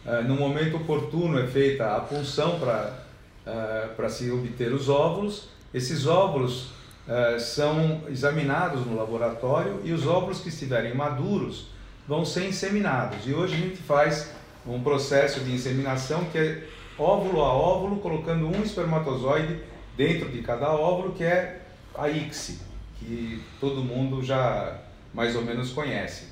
Uh, 0.05 0.21
no 0.27 0.35
momento 0.35 0.77
oportuno 0.77 1.39
é 1.39 1.47
feita 1.47 1.95
a 1.95 2.01
punção 2.01 2.59
para 2.59 3.05
uh, 3.47 4.09
se 4.09 4.29
obter 4.31 4.73
os 4.73 4.89
óvulos. 4.89 5.47
Esses 5.73 6.05
óvulos 6.05 6.71
uh, 7.07 7.39
são 7.39 8.01
examinados 8.09 8.85
no 8.85 8.95
laboratório 8.97 9.79
e 9.83 9.93
os 9.93 10.05
óvulos 10.05 10.41
que 10.41 10.49
estiverem 10.49 10.93
maduros 10.93 11.72
vão 12.07 12.25
ser 12.25 12.47
inseminados. 12.47 13.25
E 13.25 13.33
hoje 13.33 13.55
a 13.55 13.57
gente 13.57 13.77
faz 13.77 14.31
um 14.65 14.81
processo 14.81 15.41
de 15.41 15.51
inseminação 15.51 16.25
que 16.25 16.37
é 16.37 16.63
óvulo 16.97 17.41
a 17.41 17.53
óvulo, 17.53 17.97
colocando 17.97 18.47
um 18.47 18.61
espermatozoide 18.61 19.59
dentro 19.97 20.29
de 20.29 20.41
cada 20.41 20.71
óvulo, 20.71 21.13
que 21.13 21.23
é 21.23 21.61
a 21.95 22.09
ICSI, 22.09 22.59
que 22.99 23.41
todo 23.59 23.83
mundo 23.83 24.23
já 24.23 24.79
mais 25.13 25.35
ou 25.35 25.43
menos 25.43 25.71
conhece. 25.71 26.27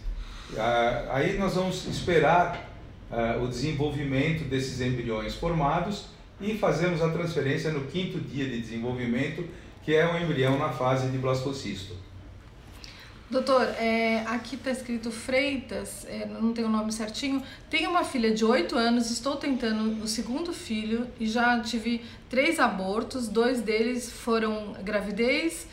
Ah, 0.58 1.06
aí 1.12 1.38
nós 1.38 1.56
vamos 1.56 1.86
esperar 1.86 2.70
ah, 3.12 3.40
o 3.42 3.48
desenvolvimento 3.48 4.44
desses 4.46 4.82
embriões 4.82 5.36
formados 5.36 6.06
e 6.40 6.58
fazemos 6.58 7.02
a 7.02 7.10
transferência 7.10 7.72
no 7.72 7.82
quinto 7.88 8.20
dia 8.20 8.46
de 8.46 8.60
desenvolvimento, 8.60 9.46
que 9.84 9.94
é 9.94 10.06
o 10.06 10.18
embrião 10.18 10.58
na 10.58 10.70
fase 10.70 11.08
de 11.10 11.18
blastocisto. 11.18 11.96
Doutor, 13.32 13.62
é, 13.80 14.26
aqui 14.28 14.56
está 14.56 14.72
escrito 14.72 15.10
Freitas, 15.10 16.06
é, 16.10 16.26
não 16.26 16.52
tem 16.52 16.65
o 16.65 16.70
nome 16.70 16.91
certinho. 16.91 17.41
Tenho 17.70 17.89
uma 17.89 18.04
filha 18.04 18.30
de 18.34 18.44
8 18.44 18.78
anos, 18.78 19.10
estou 19.10 19.38
tentando 19.38 20.04
o 20.04 20.08
segundo 20.08 20.52
filho 20.52 21.08
e 21.17 21.26
já 21.26 21.58
tive 21.62 22.04
três 22.30 22.60
abortos, 22.60 23.30
dois 23.30 23.62
deles 23.62 24.12
foram 24.12 24.74
gravidez, 24.84 25.65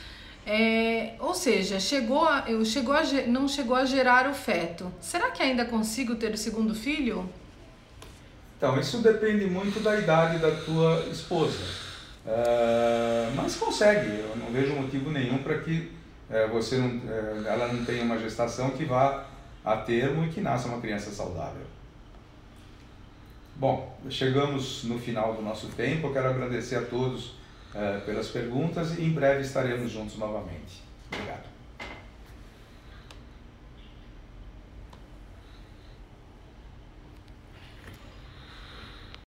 é, 0.47 1.15
ou 1.19 1.35
seja, 1.35 1.81
chegou 1.81 2.25
a, 2.25 2.45
eu 2.47 2.65
chegou 2.65 2.95
a, 2.95 3.03
não 3.27 3.49
chegou 3.49 3.75
a 3.75 3.85
gerar 3.85 4.31
o 4.31 4.35
feto. 4.35 4.93
Será 5.01 5.33
que 5.33 5.43
ainda 5.43 5.65
consigo 5.65 6.15
ter 6.15 6.33
o 6.33 6.39
segundo 6.39 6.77
filho? 6.77 7.29
Então, 8.57 8.79
isso 8.79 8.99
depende 8.99 9.47
muito 9.47 9.81
da 9.81 9.99
idade 9.99 10.39
da 10.39 10.53
tua 10.53 11.05
esposa. 11.11 11.59
Uh, 12.25 13.35
mas 13.35 13.57
consegue, 13.57 14.21
eu 14.21 14.37
não 14.37 14.53
vejo 14.53 14.75
motivo 14.75 15.11
nenhum 15.11 15.39
para 15.39 15.59
que 15.59 15.98
é, 16.31 16.47
você 16.47 16.77
não, 16.77 17.01
é, 17.11 17.49
ela 17.53 17.73
não 17.73 17.85
tenha 17.85 18.05
uma 18.05 18.19
gestação 18.19 18.71
que 18.71 18.85
vá 18.85 19.27
a 19.65 19.77
termo 19.77 20.25
e 20.25 20.29
que 20.29 20.41
nasça 20.41 20.69
uma 20.69 20.81
criança 20.81 21.11
saudável. 21.11 21.67
Bom, 23.57 23.99
chegamos 24.09 24.85
no 24.85 24.99
final 24.99 25.35
do 25.35 25.43
nosso 25.43 25.67
tempo. 25.69 26.07
Eu 26.07 26.13
quero 26.13 26.29
agradecer 26.29 26.77
a 26.77 26.83
todos 26.83 27.35
é, 27.75 27.99
pelas 27.99 28.29
perguntas 28.29 28.99
e 28.99 29.05
em 29.05 29.11
breve 29.11 29.43
estaremos 29.43 29.91
juntos 29.91 30.17
novamente. 30.17 30.83